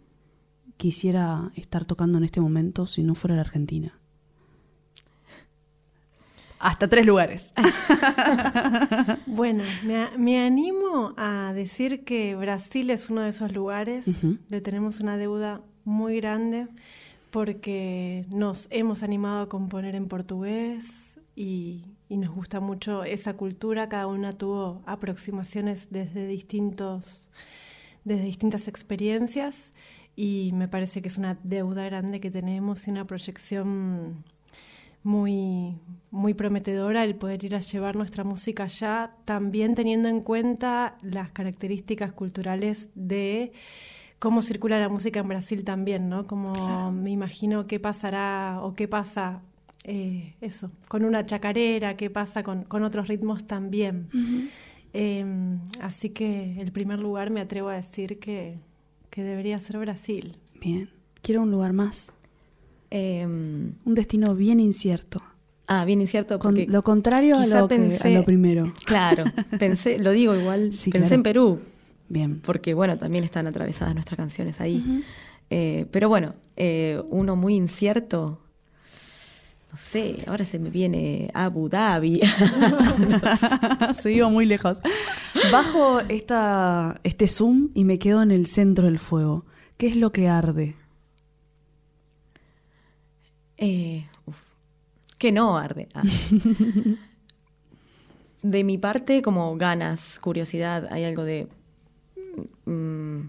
quisiera 0.76 1.51
estar 1.57 1.84
tocando 1.84 2.18
en 2.18 2.24
este 2.24 2.40
momento 2.40 2.86
si 2.86 3.03
no 3.03 3.14
fuera 3.14 3.34
la 3.34 3.42
Argentina? 3.42 3.99
Hasta 6.59 6.88
tres 6.88 7.05
lugares. 7.05 7.53
bueno, 9.26 9.62
me, 10.16 10.38
animo 10.38 11.12
a 11.16 11.53
decir 11.55 12.05
que 12.05 12.34
Brasil 12.34 12.90
es 12.90 13.11
uno 13.11 13.20
de 13.22 13.30
esos 13.30 13.53
lugares. 13.53 14.07
Le 14.49 14.61
tenemos 14.61 15.01
una 15.01 15.18
deuda 15.18 15.61
muy 15.84 16.16
grande 16.16 16.68
porque 17.30 18.24
nos 18.30 18.68
hemos 18.70 19.03
animado 19.03 19.40
a 19.42 19.49
componer 19.49 19.94
en 19.94 20.09
portugués 20.09 21.20
y, 21.34 21.84
nos 22.11 22.34
gusta 22.34 22.61
mucho 22.61 23.04
esa 23.04 23.34
cultura. 23.34 23.88
Cada 23.88 24.07
una 24.07 24.32
tuvo 24.32 24.82
aproximaciones 24.86 25.88
desde 25.90 26.26
distintos, 26.26 27.28
desde 28.04 28.24
distintas 28.24 28.68
experiencias 28.68 29.72
y 30.14 30.52
me 30.54 30.68
parece 30.68 31.02
que 31.02 31.09
es 31.09 31.18
una 31.18 31.36
deuda 31.42 31.84
grande 31.84 32.20
que 32.20 32.30
tenemos 32.30 32.86
y 32.86 32.90
una 32.90 33.07
proyección 33.07 34.24
muy, 35.02 35.78
muy 36.11 36.34
prometedora 36.34 37.04
el 37.04 37.14
poder 37.14 37.44
ir 37.44 37.54
a 37.54 37.61
llevar 37.61 37.94
nuestra 37.96 38.24
música 38.24 38.64
allá, 38.64 39.14
también 39.24 39.74
teniendo 39.74 40.09
en 40.09 40.20
cuenta 40.20 40.96
las 41.02 41.30
características 41.30 42.12
culturales 42.12 42.88
de 42.94 43.52
cómo 44.18 44.42
circula 44.42 44.80
la 44.80 44.88
música 44.88 45.20
en 45.20 45.28
Brasil 45.28 45.64
también, 45.64 46.09
¿no? 46.09 46.24
Como 46.24 46.90
me 46.92 47.11
imagino 47.11 47.66
qué 47.66 47.78
pasará 47.78 48.59
o 48.62 48.74
qué 48.74 48.88
pasa 48.88 49.42
eh, 49.89 50.34
eso, 50.41 50.72
con 50.89 51.05
una 51.05 51.24
chacarera, 51.24 51.97
qué 51.97 52.11
pasa 52.11 52.43
con, 52.43 52.64
con 52.64 52.82
otros 52.82 53.07
ritmos 53.07 53.47
también. 53.47 54.09
Em, 54.93 55.61
así 55.80 56.11
que 56.11 56.61
el 56.61 56.72
primer 56.72 56.99
lugar 56.99 57.30
me 57.30 57.41
atrevo 57.41 57.68
a 57.68 57.74
decir 57.74 58.18
que, 58.18 58.59
que 59.11 59.22
debería 59.22 59.59
ser 59.61 59.78
Brasil. 59.78 60.37
Bien, 60.61 60.91
quiero 61.22 61.43
un 61.43 61.53
lugar 61.53 61.72
más. 61.72 62.12
Em, 62.91 63.74
un 63.84 63.95
destino 63.95 64.34
bien 64.34 64.59
incierto. 64.59 65.22
Ah, 65.68 65.84
bien 65.84 66.01
incierto. 66.01 66.41
Con, 66.41 66.57
lo 66.66 66.82
contrario 66.82 67.37
a 67.37 67.47
lo, 67.47 67.68
pensé, 67.68 68.09
a 68.09 68.18
lo, 68.18 68.24
primero. 68.24 68.72
Claro, 68.84 69.24
pensé, 69.59 70.01
lo 70.01 70.11
digo 70.11 70.34
igual, 70.34 70.72
pensé 70.93 71.14
en 71.14 71.22
Perú, 71.22 71.61
Bien. 72.09 72.41
Porque, 72.41 72.74
bueno, 72.74 72.99
también 72.99 73.24
están 73.24 73.47
atravesadas 73.47 73.95
nuestras 73.95 74.16
canciones 74.16 74.61
ahí. 74.61 75.05
Eh, 75.51 75.87
pero 75.91 76.09
bueno, 76.09 76.34
eh, 76.57 77.01
uno 77.09 77.37
muy 77.37 77.55
incierto, 77.55 78.41
no 79.76 79.82
sé, 79.82 80.24
ahora 80.26 80.46
se 80.46 80.58
me 80.58 80.70
viene 80.70 81.30
Abu 81.34 81.68
Dhabi. 81.68 82.20
se 84.00 84.10
iba 84.10 84.30
muy 84.30 84.46
lejos. 84.46 84.78
Bajo 85.52 86.00
esta, 86.00 86.98
este 87.04 87.28
zoom 87.28 87.68
y 87.74 87.84
me 87.84 87.98
quedo 87.98 88.22
en 88.22 88.30
el 88.30 88.46
centro 88.46 88.86
del 88.86 88.98
fuego. 88.98 89.44
¿Qué 89.76 89.88
es 89.88 89.96
lo 89.96 90.12
que 90.12 90.28
arde? 90.28 90.76
Eh, 93.58 94.06
que 95.18 95.30
no 95.30 95.58
arde. 95.58 95.90
Ah. 95.92 96.02
de 98.42 98.64
mi 98.64 98.78
parte, 98.78 99.20
como 99.20 99.54
ganas, 99.58 100.18
curiosidad, 100.20 100.88
hay 100.90 101.04
algo 101.04 101.24
de 101.24 101.48
Mm, 102.64 103.20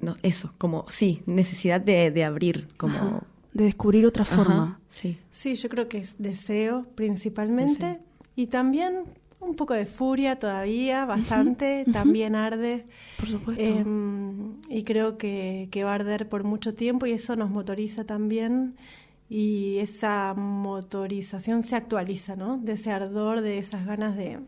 no, 0.00 0.16
eso, 0.22 0.52
como, 0.58 0.84
sí, 0.88 1.22
necesidad 1.26 1.80
de, 1.80 2.24
abrir, 2.24 2.68
como... 2.76 3.22
De 3.52 3.64
descubrir 3.64 4.06
otra 4.06 4.24
forma. 4.24 4.80
sí. 4.88 5.18
Sí, 5.30 5.54
yo 5.56 5.68
creo 5.68 5.88
que 5.88 5.98
es 5.98 6.16
deseo 6.18 6.86
principalmente 6.94 8.00
y 8.36 8.46
también 8.46 9.04
un 9.40 9.56
poco 9.56 9.74
de 9.74 9.86
furia 9.86 10.38
todavía, 10.38 11.04
bastante, 11.04 11.84
también 11.92 12.34
arde. 12.34 12.86
Por 13.18 13.28
supuesto. 13.28 13.62
Em, 13.62 14.60
y 14.68 14.84
creo 14.84 15.18
que, 15.18 15.68
que 15.70 15.84
va 15.84 15.92
a 15.92 15.94
arder 15.96 16.28
por 16.28 16.44
mucho 16.44 16.74
tiempo 16.74 17.06
y 17.06 17.12
eso 17.12 17.34
nos 17.36 17.50
motoriza 17.50 18.04
también 18.04 18.76
y 19.28 19.78
esa 19.78 20.34
motorización 20.34 21.62
se 21.62 21.74
actualiza, 21.74 22.36
¿no? 22.36 22.58
De 22.58 22.72
ese 22.72 22.90
ardor, 22.92 23.40
de 23.40 23.58
esas 23.58 23.86
ganas 23.86 24.16
de, 24.16 24.38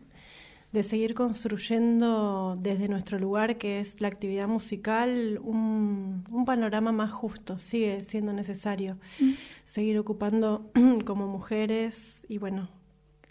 de 0.75 0.83
seguir 0.83 1.13
construyendo 1.13 2.53
desde 2.59 2.89
nuestro 2.89 3.17
lugar, 3.17 3.57
que 3.57 3.79
es 3.79 4.01
la 4.01 4.09
actividad 4.09 4.49
musical, 4.49 5.39
un, 5.41 6.25
un 6.31 6.45
panorama 6.45 6.91
más 6.91 7.11
justo. 7.11 7.57
Sigue 7.57 8.01
siendo 8.01 8.33
necesario 8.33 8.97
seguir 9.63 9.97
ocupando 9.97 10.69
como 11.05 11.27
mujeres 11.27 12.25
y 12.27 12.39
bueno, 12.39 12.69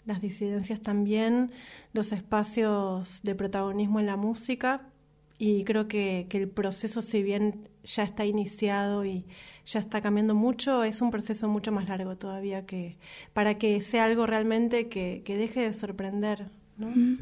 las 0.05 0.21
disidencias 0.21 0.81
también, 0.81 1.51
los 1.93 2.11
espacios 2.13 3.21
de 3.21 3.35
protagonismo 3.35 3.99
en 3.99 4.07
la 4.07 4.17
música 4.17 4.89
y 5.37 5.65
creo 5.65 5.87
que, 5.87 6.25
que 6.27 6.37
el 6.37 6.49
proceso, 6.49 7.03
si 7.03 7.21
bien 7.21 7.69
ya 7.83 8.01
está 8.01 8.25
iniciado 8.25 9.05
y 9.05 9.27
ya 9.65 9.79
está 9.79 10.01
cambiando 10.01 10.33
mucho, 10.33 10.83
es 10.83 10.99
un 11.01 11.11
proceso 11.11 11.47
mucho 11.47 11.71
más 11.71 11.87
largo 11.89 12.17
todavía 12.17 12.65
que 12.65 12.97
para 13.33 13.59
que 13.59 13.81
sea 13.81 14.05
algo 14.05 14.25
realmente 14.25 14.89
que, 14.89 15.21
que 15.23 15.37
deje 15.37 15.61
de 15.61 15.73
sorprender, 15.73 16.49
¿no? 16.77 17.17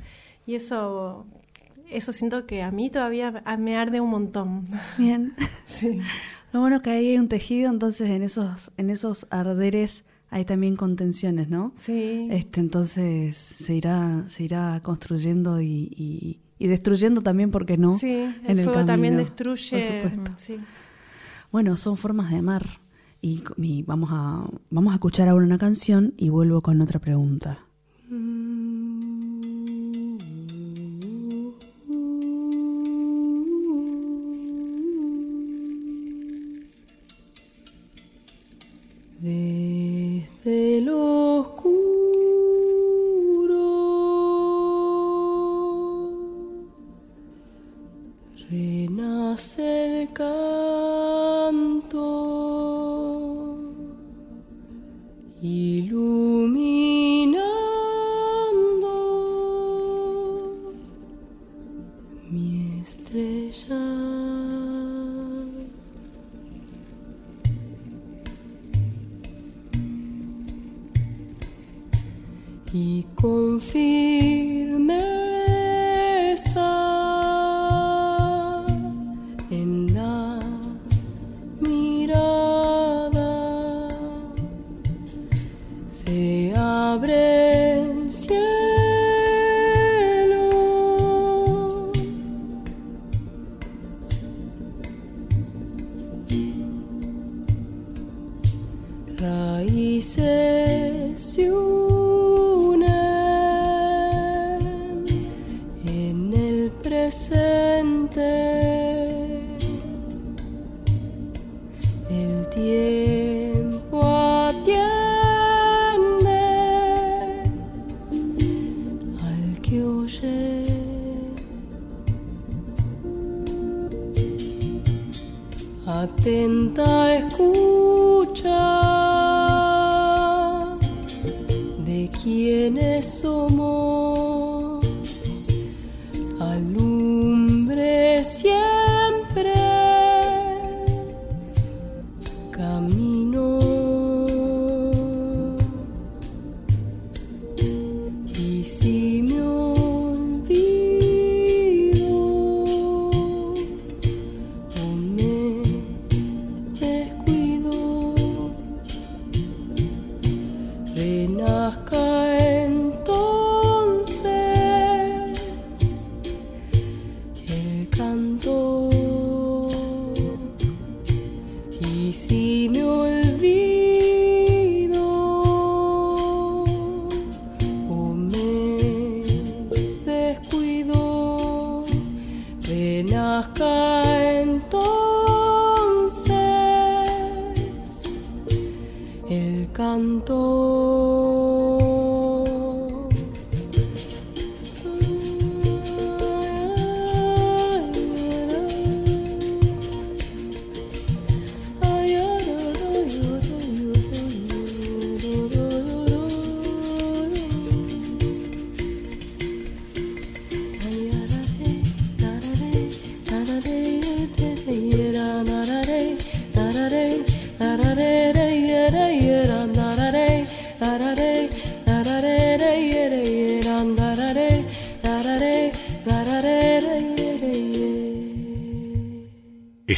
Y 0.46 0.56
eso 0.56 1.26
eso 1.90 2.12
siento 2.12 2.46
que 2.46 2.64
a 2.64 2.72
mí 2.72 2.90
todavía 2.90 3.44
me 3.60 3.78
arde 3.78 4.02
un 4.02 4.10
montón. 4.10 4.66
Bien. 4.98 5.34
Sí. 5.66 6.00
Lo 6.52 6.60
bueno 6.60 6.84
que 6.84 6.92
ahí 6.92 7.10
hay 7.10 7.18
un 7.18 7.30
tejido, 7.30 7.72
entonces 7.72 8.10
en 8.12 8.22
esos, 8.22 8.72
en 8.78 8.92
esos 8.92 9.26
arderes 9.32 10.04
hay 10.30 10.46
también 10.46 10.76
contenciones, 10.76 11.50
¿no? 11.50 11.74
Sí. 11.76 12.28
Este, 12.30 12.60
entonces 12.60 13.36
se 13.36 13.74
irá, 13.74 14.26
se 14.28 14.44
irá 14.44 14.80
construyendo 14.84 15.62
y, 15.62 15.90
y, 15.96 16.40
y 16.60 16.68
destruyendo 16.68 17.22
también, 17.22 17.50
porque 17.50 17.78
no? 17.78 17.98
Sí, 17.98 18.14
el, 18.14 18.36
en 18.46 18.60
el 18.60 18.66
fuego 18.66 18.86
también 18.86 19.16
destruye. 19.16 19.80
Por 19.80 20.12
supuesto. 20.12 20.36
Sí. 20.38 20.60
Bueno, 21.52 21.76
son 21.76 21.98
formas 21.98 22.30
de 22.30 22.38
amar. 22.38 22.82
Y, 23.20 23.44
y 23.58 23.82
vamos, 23.84 24.10
a, 24.12 24.46
vamos 24.70 24.92
a 24.92 24.96
escuchar 24.96 25.30
ahora 25.30 25.46
una 25.46 25.58
canción 25.58 26.14
y 26.18 26.30
vuelvo 26.30 26.62
con 26.62 26.82
otra 26.82 27.00
pregunta. 27.00 27.66
Desde 39.24 40.82
lo 40.82 41.40
oscuro 41.40 41.94
renace 48.50 50.02
el 50.02 50.12
canto 50.12 50.42
iluminando 55.42 56.84
mi 62.30 62.82
estrella. 62.82 64.53
Y 72.74 73.06
con 73.16 73.62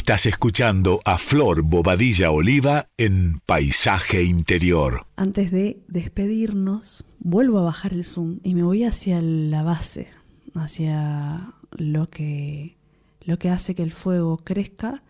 Estás 0.06 0.26
escuchando 0.26 1.00
a 1.04 1.18
Flor 1.18 1.62
Bobadilla 1.62 2.30
Oliva 2.30 2.90
en 2.96 3.40
Paisaje 3.44 4.22
Interior. 4.22 5.04
Antes 5.16 5.50
de 5.50 5.82
despedirnos, 5.88 7.04
vuelvo 7.18 7.58
a 7.58 7.62
bajar 7.62 7.92
el 7.92 8.04
zoom 8.04 8.38
y 8.44 8.54
me 8.54 8.62
voy 8.62 8.84
hacia 8.84 9.20
la 9.20 9.64
base, 9.64 10.06
hacia 10.54 11.54
lo 11.72 12.08
que, 12.08 12.76
lo 13.22 13.40
que 13.40 13.50
hace 13.50 13.74
que 13.74 13.82
el 13.82 13.90
fuego 13.90 14.36
crezca 14.36 15.02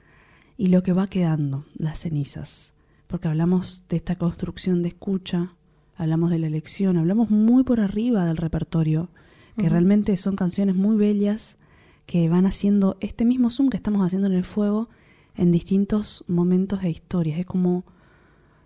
y 0.56 0.68
lo 0.68 0.82
que 0.82 0.94
va 0.94 1.08
quedando, 1.08 1.66
las 1.76 1.98
cenizas. 1.98 2.72
Porque 3.06 3.28
hablamos 3.28 3.84
de 3.90 3.96
esta 3.96 4.16
construcción 4.16 4.82
de 4.82 4.88
escucha, 4.88 5.56
hablamos 5.94 6.30
de 6.30 6.38
la 6.38 6.46
elección, 6.46 6.96
hablamos 6.96 7.28
muy 7.28 7.64
por 7.64 7.80
arriba 7.80 8.24
del 8.24 8.38
repertorio 8.38 9.10
que 9.58 9.68
realmente 9.68 10.16
son 10.16 10.36
canciones 10.36 10.74
muy 10.74 10.96
bellas 10.96 11.58
que 12.06 12.28
van 12.28 12.46
haciendo 12.46 12.96
este 13.00 13.24
mismo 13.24 13.50
zoom 13.50 13.68
que 13.68 13.76
estamos 13.76 14.04
haciendo 14.04 14.28
en 14.28 14.34
el 14.34 14.44
fuego 14.44 14.88
en 15.34 15.52
distintos 15.52 16.24
momentos 16.28 16.82
de 16.82 16.90
historias. 16.90 17.38
Es 17.38 17.46
como, 17.46 17.84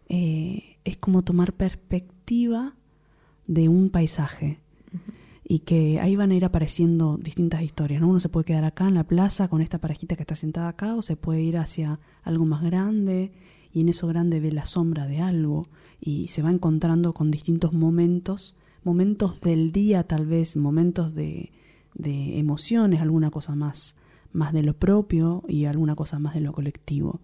eh, 0.08 0.76
es 0.84 0.98
como 0.98 1.22
tomar 1.22 1.54
perspectiva 1.54 2.74
de 3.46 3.68
un 3.68 3.90
paisaje 3.90 4.60
y 5.42 5.60
que 5.60 5.98
ahí 5.98 6.14
van 6.14 6.30
a 6.30 6.36
ir 6.36 6.44
apareciendo 6.44 7.16
distintas 7.16 7.62
historias. 7.62 8.00
¿no? 8.00 8.08
Uno 8.08 8.20
se 8.20 8.28
puede 8.28 8.44
quedar 8.44 8.64
acá 8.64 8.86
en 8.86 8.94
la 8.94 9.04
plaza 9.04 9.48
con 9.48 9.62
esta 9.62 9.78
parejita 9.78 10.14
que 10.14 10.22
está 10.22 10.36
sentada 10.36 10.68
acá 10.68 10.94
o 10.94 11.02
se 11.02 11.16
puede 11.16 11.42
ir 11.42 11.56
hacia 11.56 11.98
algo 12.22 12.44
más 12.44 12.62
grande 12.62 13.32
y 13.72 13.80
en 13.80 13.88
eso 13.88 14.06
grande 14.06 14.38
ve 14.38 14.52
la 14.52 14.66
sombra 14.66 15.06
de 15.06 15.20
algo 15.20 15.66
y 16.00 16.28
se 16.28 16.42
va 16.42 16.50
encontrando 16.50 17.14
con 17.14 17.30
distintos 17.30 17.72
momentos, 17.72 18.56
momentos 18.84 19.40
del 19.40 19.72
día 19.72 20.04
tal 20.04 20.26
vez, 20.26 20.56
momentos 20.56 21.14
de, 21.14 21.50
de 21.94 22.38
emociones, 22.38 23.00
alguna 23.00 23.30
cosa 23.30 23.54
más, 23.54 23.96
más 24.32 24.52
de 24.52 24.62
lo 24.62 24.74
propio 24.74 25.42
y 25.48 25.64
alguna 25.64 25.94
cosa 25.94 26.18
más 26.18 26.34
de 26.34 26.40
lo 26.40 26.52
colectivo. 26.52 27.20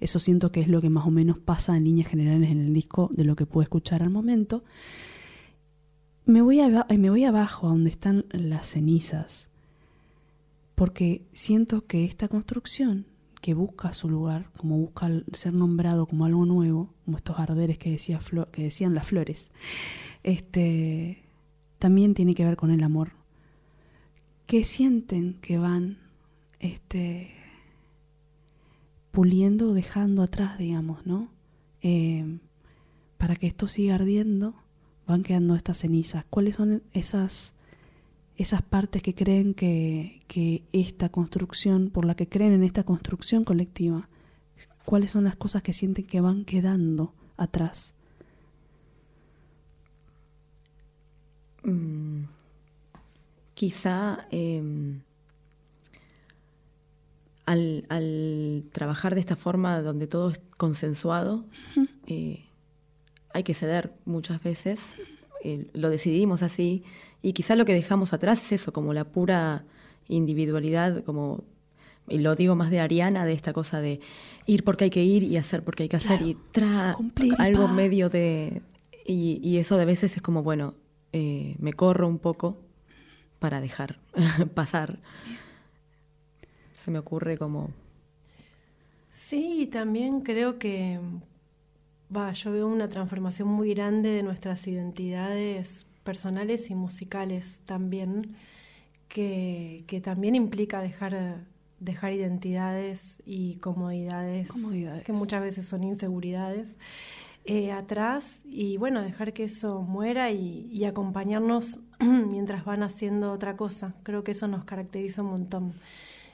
Eso 0.00 0.18
siento 0.18 0.52
que 0.52 0.60
es 0.60 0.68
lo 0.68 0.80
que 0.80 0.90
más 0.90 1.06
o 1.06 1.10
menos 1.10 1.38
pasa 1.38 1.76
en 1.76 1.84
líneas 1.84 2.08
generales 2.08 2.50
en 2.50 2.60
el 2.60 2.74
disco 2.74 3.10
de 3.12 3.24
lo 3.24 3.36
que 3.36 3.46
puedo 3.46 3.62
escuchar 3.62 4.02
al 4.02 4.10
momento. 4.10 4.64
Me 6.26 6.42
voy, 6.42 6.60
me 6.98 7.10
voy 7.10 7.24
abajo 7.24 7.66
a 7.66 7.70
donde 7.70 7.90
están 7.90 8.24
las 8.30 8.68
cenizas, 8.68 9.48
porque 10.74 11.26
siento 11.32 11.86
que 11.86 12.04
esta 12.04 12.28
construcción 12.28 13.06
que 13.44 13.52
busca 13.52 13.92
su 13.92 14.08
lugar, 14.08 14.50
como 14.56 14.78
busca 14.78 15.10
ser 15.34 15.52
nombrado 15.52 16.06
como 16.06 16.24
algo 16.24 16.46
nuevo, 16.46 16.94
como 17.04 17.18
estos 17.18 17.38
arderes 17.38 17.76
que, 17.76 17.90
decía 17.90 18.18
que 18.50 18.62
decían 18.62 18.94
las 18.94 19.08
flores, 19.08 19.50
este, 20.22 21.24
también 21.78 22.14
tiene 22.14 22.34
que 22.34 22.44
ver 22.44 22.56
con 22.56 22.70
el 22.70 22.82
amor. 22.82 23.12
Que 24.46 24.64
sienten 24.64 25.34
que 25.40 25.58
van 25.58 25.98
este, 26.60 27.30
puliendo, 29.10 29.74
dejando 29.74 30.22
atrás, 30.22 30.58
digamos, 30.58 31.06
¿no? 31.06 31.28
Eh, 31.82 32.38
para 33.18 33.36
que 33.36 33.46
esto 33.46 33.66
siga 33.66 33.94
ardiendo, 33.94 34.54
van 35.06 35.22
quedando 35.22 35.54
estas 35.54 35.78
cenizas. 35.78 36.24
¿Cuáles 36.30 36.56
son 36.56 36.82
esas 36.92 37.54
esas 38.36 38.62
partes 38.62 39.02
que 39.02 39.14
creen 39.14 39.54
que, 39.54 40.22
que 40.26 40.64
esta 40.72 41.08
construcción, 41.08 41.90
por 41.90 42.04
la 42.04 42.16
que 42.16 42.28
creen 42.28 42.52
en 42.52 42.64
esta 42.64 42.82
construcción 42.82 43.44
colectiva, 43.44 44.08
cuáles 44.84 45.12
son 45.12 45.24
las 45.24 45.36
cosas 45.36 45.62
que 45.62 45.72
sienten 45.72 46.04
que 46.04 46.20
van 46.20 46.44
quedando 46.44 47.14
atrás. 47.36 47.94
Mm, 51.62 52.24
quizá 53.54 54.26
al, 57.46 57.84
al, 57.88 58.64
trabajar 58.72 59.14
de 59.14 59.20
esta 59.20 59.36
forma 59.36 59.80
donde 59.82 60.06
todo 60.06 60.30
es 60.30 60.40
consensuado, 60.56 61.44
eh, 62.06 62.44
hay 63.32 63.42
que 63.42 63.54
ceder 63.54 63.92
muchas 64.04 64.42
veces, 64.42 64.80
eh, 65.42 65.66
lo 65.72 65.90
decidimos 65.90 66.42
así, 66.42 66.84
y 67.22 67.32
quizá 67.32 67.56
lo 67.56 67.64
que 67.64 67.74
dejamos 67.74 68.12
atrás 68.12 68.44
es 68.44 68.60
eso, 68.60 68.72
como 68.72 68.94
la 68.94 69.04
pura 69.04 69.64
individualidad, 70.08 71.04
como, 71.04 71.44
y 72.08 72.18
lo 72.18 72.34
digo 72.34 72.54
más 72.54 72.70
de 72.70 72.80
Ariana, 72.80 73.24
de 73.24 73.32
esta 73.32 73.52
cosa 73.52 73.80
de 73.80 74.00
ir 74.46 74.64
porque 74.64 74.84
hay 74.84 74.90
que 74.90 75.04
ir 75.04 75.22
y 75.22 75.36
hacer 75.36 75.64
porque 75.64 75.84
hay 75.84 75.88
que 75.88 75.96
hacer, 75.96 76.22
y 76.22 76.36
tra 76.52 76.96
algo 77.38 77.68
medio 77.68 78.08
de... 78.08 78.62
Y, 79.06 79.58
eso 79.58 79.76
de 79.76 79.84
veces 79.84 80.16
es 80.16 80.22
como, 80.22 80.42
bueno, 80.42 80.74
eh, 81.12 81.56
me 81.58 81.74
corro 81.74 82.08
un 82.08 82.18
poco 82.18 82.63
para 83.38 83.60
dejar 83.60 84.00
pasar. 84.54 84.98
Se 86.78 86.90
me 86.90 86.98
ocurre 86.98 87.38
como... 87.38 87.70
Sí, 89.12 89.68
también 89.72 90.20
creo 90.20 90.58
que 90.58 91.00
va, 92.14 92.32
yo 92.32 92.52
veo 92.52 92.68
una 92.68 92.88
transformación 92.88 93.48
muy 93.48 93.72
grande 93.74 94.10
de 94.10 94.22
nuestras 94.22 94.66
identidades 94.66 95.86
personales 96.02 96.70
y 96.70 96.74
musicales 96.74 97.60
también, 97.64 98.36
que, 99.08 99.84
que 99.86 100.00
también 100.00 100.34
implica 100.34 100.80
dejar, 100.80 101.44
dejar 101.80 102.12
identidades 102.12 103.22
y 103.24 103.56
comodidades, 103.56 104.50
que 105.04 105.12
muchas 105.12 105.42
veces 105.42 105.66
son 105.66 105.84
inseguridades. 105.84 106.76
Eh, 107.46 107.72
atrás 107.72 108.40
y 108.46 108.78
bueno, 108.78 109.02
dejar 109.02 109.34
que 109.34 109.44
eso 109.44 109.82
muera 109.82 110.30
y, 110.30 110.82
acompañarnos 110.86 111.78
mientras 112.00 112.64
van 112.64 112.82
haciendo 112.82 113.32
otra 113.32 113.54
cosa. 113.54 113.94
Creo 114.02 114.24
que 114.24 114.32
eso 114.32 114.48
nos 114.48 114.64
caracteriza 114.64 115.20
un 115.22 115.28
montón 115.28 115.74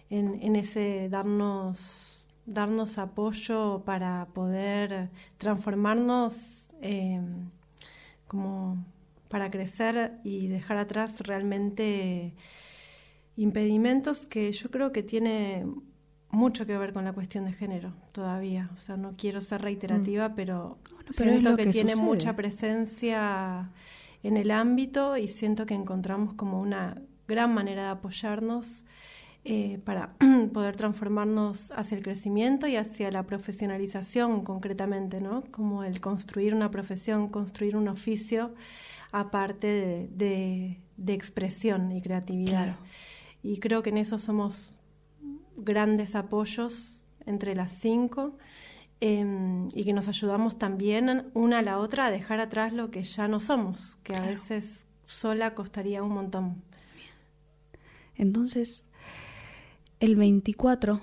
en, 0.08 0.54
ese 0.54 1.08
darnos, 1.08 2.26
darnos 2.46 2.98
apoyo 2.98 3.82
para 3.84 4.28
poder 4.34 5.10
transformarnos 5.36 6.68
eh, 6.80 7.20
como 8.28 8.84
para 9.28 9.50
crecer 9.50 10.20
y 10.22 10.46
dejar 10.46 10.76
atrás 10.76 11.20
realmente 11.22 12.34
impedimentos 13.36 14.28
que 14.28 14.52
yo 14.52 14.70
creo 14.70 14.92
que 14.92 15.02
tiene 15.02 15.66
mucho 16.30 16.66
que 16.66 16.76
ver 16.78 16.92
con 16.92 17.04
la 17.04 17.12
cuestión 17.12 17.44
de 17.44 17.52
género 17.52 17.92
todavía. 18.12 18.70
O 18.74 18.78
sea, 18.78 18.96
no 18.96 19.14
quiero 19.16 19.40
ser 19.40 19.62
reiterativa, 19.62 20.28
mm. 20.28 20.34
pero, 20.34 20.78
siento 21.10 21.56
que, 21.56 21.66
tiene 21.66 21.96
mucha 21.96 22.36
presencia 22.36 23.70
en 24.22 24.36
el 24.36 24.50
ámbito 24.50 25.16
y 25.16 25.28
siento 25.28 25.66
que 25.66 25.74
encontramos 25.74 26.34
como 26.34 26.60
una 26.60 27.00
gran 27.26 27.54
manera 27.54 27.84
de 27.84 27.88
apoyarnos 27.90 28.84
eh, 29.44 29.78
para 29.84 30.14
poder 30.52 30.76
transformarnos 30.76 31.72
hacia 31.72 31.96
el 31.96 32.02
crecimiento 32.02 32.66
y 32.66 32.76
hacia 32.76 33.10
la 33.10 33.24
profesionalización 33.24 34.44
concretamente, 34.44 35.20
¿no? 35.20 35.42
Como 35.50 35.82
el 35.82 36.00
construir 36.00 36.54
una 36.54 36.70
profesión, 36.70 37.28
construir 37.28 37.76
un 37.76 37.88
oficio 37.88 38.54
aparte 39.12 40.08
de, 40.12 40.78
de, 40.96 41.14
expresión 41.14 41.90
y 41.90 42.02
creatividad. 42.02 42.76
Y 43.42 43.58
creo 43.58 43.82
que 43.82 43.90
en 43.90 43.96
eso 43.96 44.18
somos 44.18 44.74
grandes 45.64 46.14
apoyos 46.14 47.06
entre 47.26 47.54
las 47.54 47.72
cinco 47.72 48.36
em, 49.00 49.68
y 49.74 49.84
que 49.84 49.92
nos 49.92 50.08
ayudamos 50.08 50.58
también 50.58 51.30
una 51.34 51.58
a 51.58 51.62
la 51.62 51.78
otra 51.78 52.06
a 52.06 52.10
dejar 52.10 52.40
atrás 52.40 52.72
lo 52.72 52.90
que 52.90 53.02
ya 53.02 53.28
no 53.28 53.40
somos, 53.40 53.96
que 54.02 54.14
a 54.14 54.22
veces 54.22 54.86
sola 55.04 55.54
costaría 55.54 56.02
un 56.02 56.12
montón. 56.12 56.62
Entonces, 58.14 58.86
el 59.98 60.16
24 60.16 61.00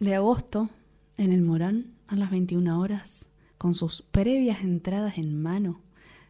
de 0.00 0.14
agosto, 0.14 0.70
en 1.16 1.32
el 1.32 1.42
Morán, 1.42 1.94
a 2.06 2.16
las 2.16 2.30
21 2.30 2.80
horas, 2.80 3.28
con 3.58 3.74
sus 3.74 4.02
previas 4.02 4.62
entradas 4.62 5.18
en 5.18 5.40
mano, 5.40 5.80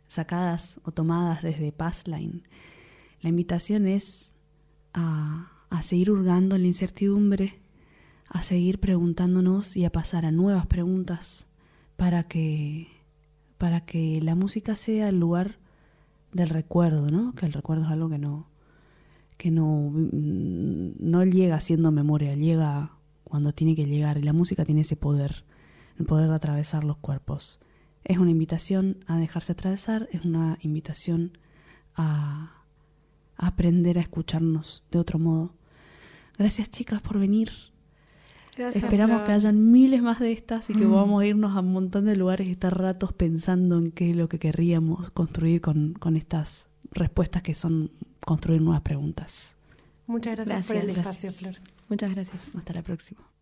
sacadas 0.08 0.80
o 0.84 0.92
tomadas 0.92 1.42
desde 1.42 1.72
Passline. 1.72 2.46
La 3.20 3.30
invitación 3.30 3.86
es 3.86 4.30
a, 4.92 5.50
a 5.74 5.82
seguir 5.82 6.10
hurgando 6.10 6.54
en 6.54 6.62
la 6.62 6.68
incertidumbre, 6.68 7.58
a 8.28 8.42
seguir 8.42 8.78
preguntándonos 8.78 9.76
y 9.76 9.84
a 9.84 9.90
pasar 9.90 10.24
a 10.24 10.30
nuevas 10.30 10.66
preguntas 10.66 11.48
para 11.96 12.24
que, 12.24 12.88
para 13.58 13.80
que 13.80 14.20
la 14.22 14.36
música 14.36 14.76
sea 14.76 15.08
el 15.08 15.18
lugar 15.18 15.58
del 16.32 16.48
recuerdo, 16.48 17.10
¿no? 17.10 17.34
Que 17.34 17.46
el 17.46 17.52
recuerdo 17.52 17.84
es 17.84 17.90
algo 17.90 18.08
que 18.08 18.18
no, 18.18 18.46
que 19.36 19.50
no, 19.50 19.90
no 19.92 21.24
llega 21.24 21.60
siendo 21.60 21.90
memoria, 21.90 22.34
llega 22.36 22.92
cuando 23.24 23.52
tiene 23.52 23.74
que 23.74 23.86
llegar 23.86 24.16
y 24.18 24.22
la 24.22 24.32
música 24.32 24.64
tiene 24.64 24.82
ese 24.82 24.94
poder, 24.94 25.44
el 25.98 26.06
poder 26.06 26.28
de 26.28 26.36
atravesar 26.36 26.84
los 26.84 26.98
cuerpos. 26.98 27.58
Es 28.04 28.18
una 28.18 28.30
invitación 28.30 29.04
a 29.08 29.16
dejarse 29.16 29.52
atravesar, 29.52 30.08
es 30.12 30.24
una 30.24 30.56
invitación 30.60 31.36
a, 31.96 32.62
aprender 33.36 33.98
a 33.98 34.02
escucharnos 34.02 34.84
de 34.92 35.00
otro 35.00 35.18
modo. 35.18 35.52
Gracias 36.38 36.70
chicas 36.70 37.00
por 37.00 37.18
venir. 37.18 37.50
Esperamos 38.56 39.22
que 39.22 39.32
hayan 39.32 39.72
miles 39.72 40.00
más 40.00 40.20
de 40.20 40.30
estas 40.32 40.70
y 40.70 40.74
que 40.74 40.80
vamos 40.80 40.90
mm. 40.90 40.92
podamos 40.94 41.24
irnos 41.24 41.56
a 41.56 41.60
un 41.60 41.72
montón 41.72 42.04
de 42.04 42.14
lugares 42.14 42.46
y 42.46 42.52
estar 42.52 42.76
ratos 42.78 43.12
pensando 43.12 43.78
en 43.78 43.90
qué 43.90 44.10
es 44.10 44.16
lo 44.16 44.28
que 44.28 44.38
querríamos 44.38 45.10
construir 45.10 45.60
con, 45.60 45.94
con 45.94 46.16
estas 46.16 46.68
respuestas 46.92 47.42
que 47.42 47.54
son 47.54 47.90
construir 48.24 48.62
nuevas 48.62 48.82
preguntas. 48.82 49.56
Muchas 50.06 50.36
gracias, 50.36 50.66
por 50.66 50.76
el 50.76 50.90
espacio, 50.90 51.32
Flor. 51.32 51.54
Muchas 51.88 52.14
gracias. 52.14 52.42
Hasta 52.54 52.72
la 52.74 52.82
próxima. 52.82 53.33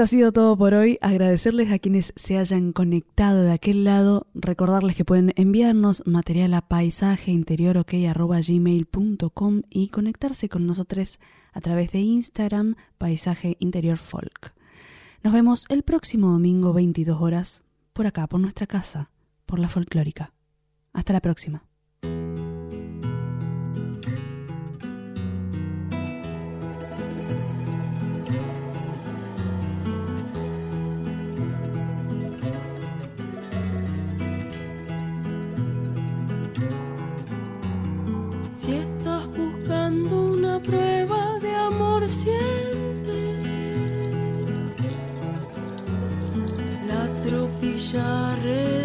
Esto 0.00 0.06
ha 0.06 0.18
sido 0.18 0.32
todo 0.32 0.56
por 0.56 0.72
hoy. 0.72 0.96
Agradecerles 1.02 1.70
a 1.70 1.78
quienes 1.78 2.14
se 2.16 2.38
hayan 2.38 2.72
conectado 2.72 3.42
de 3.42 3.52
aquel 3.52 3.84
lado. 3.84 4.28
Recordarles 4.32 4.96
que 4.96 5.04
pueden 5.04 5.34
enviarnos 5.36 6.02
material 6.06 6.54
a 6.54 6.62
paisajeinteriorok.gmail.com 6.62 9.62
y 9.68 9.88
conectarse 9.88 10.48
con 10.48 10.66
nosotros 10.66 11.20
a 11.52 11.60
través 11.60 11.92
de 11.92 11.98
Instagram 11.98 12.76
Paisaje 12.96 13.58
Interior 13.60 13.98
Folk. 13.98 14.54
Nos 15.22 15.34
vemos 15.34 15.66
el 15.68 15.82
próximo 15.82 16.30
domingo 16.30 16.72
22 16.72 17.20
horas 17.20 17.62
por 17.92 18.06
acá, 18.06 18.26
por 18.26 18.40
nuestra 18.40 18.66
casa, 18.66 19.10
por 19.44 19.58
la 19.58 19.68
folclórica. 19.68 20.32
Hasta 20.94 21.12
la 21.12 21.20
próxima. 21.20 21.69
share 47.92 48.79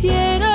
quisiera 0.00 0.49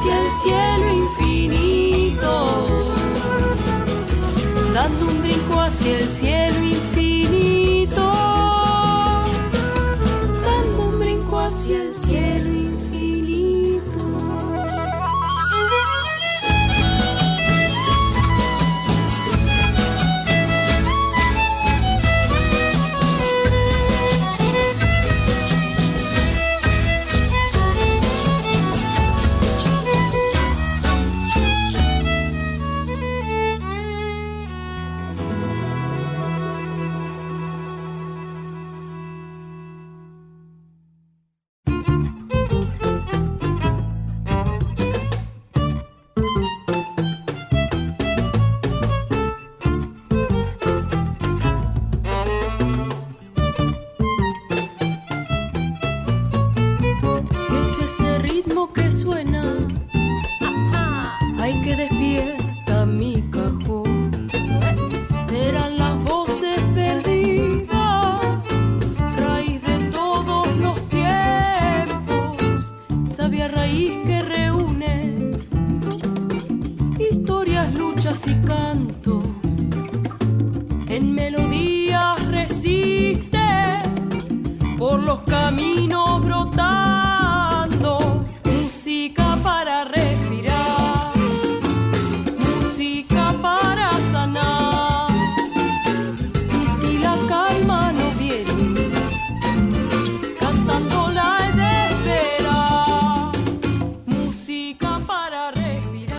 hacia 0.00 0.18
el 0.22 0.30
cielo 0.30 0.92
infinito, 0.92 2.66
dando 4.72 5.06
un 5.08 5.20
brinco 5.20 5.60
hacia 5.60 5.98
el 5.98 6.08
cielo 6.08 6.58
infinito. 6.64 6.99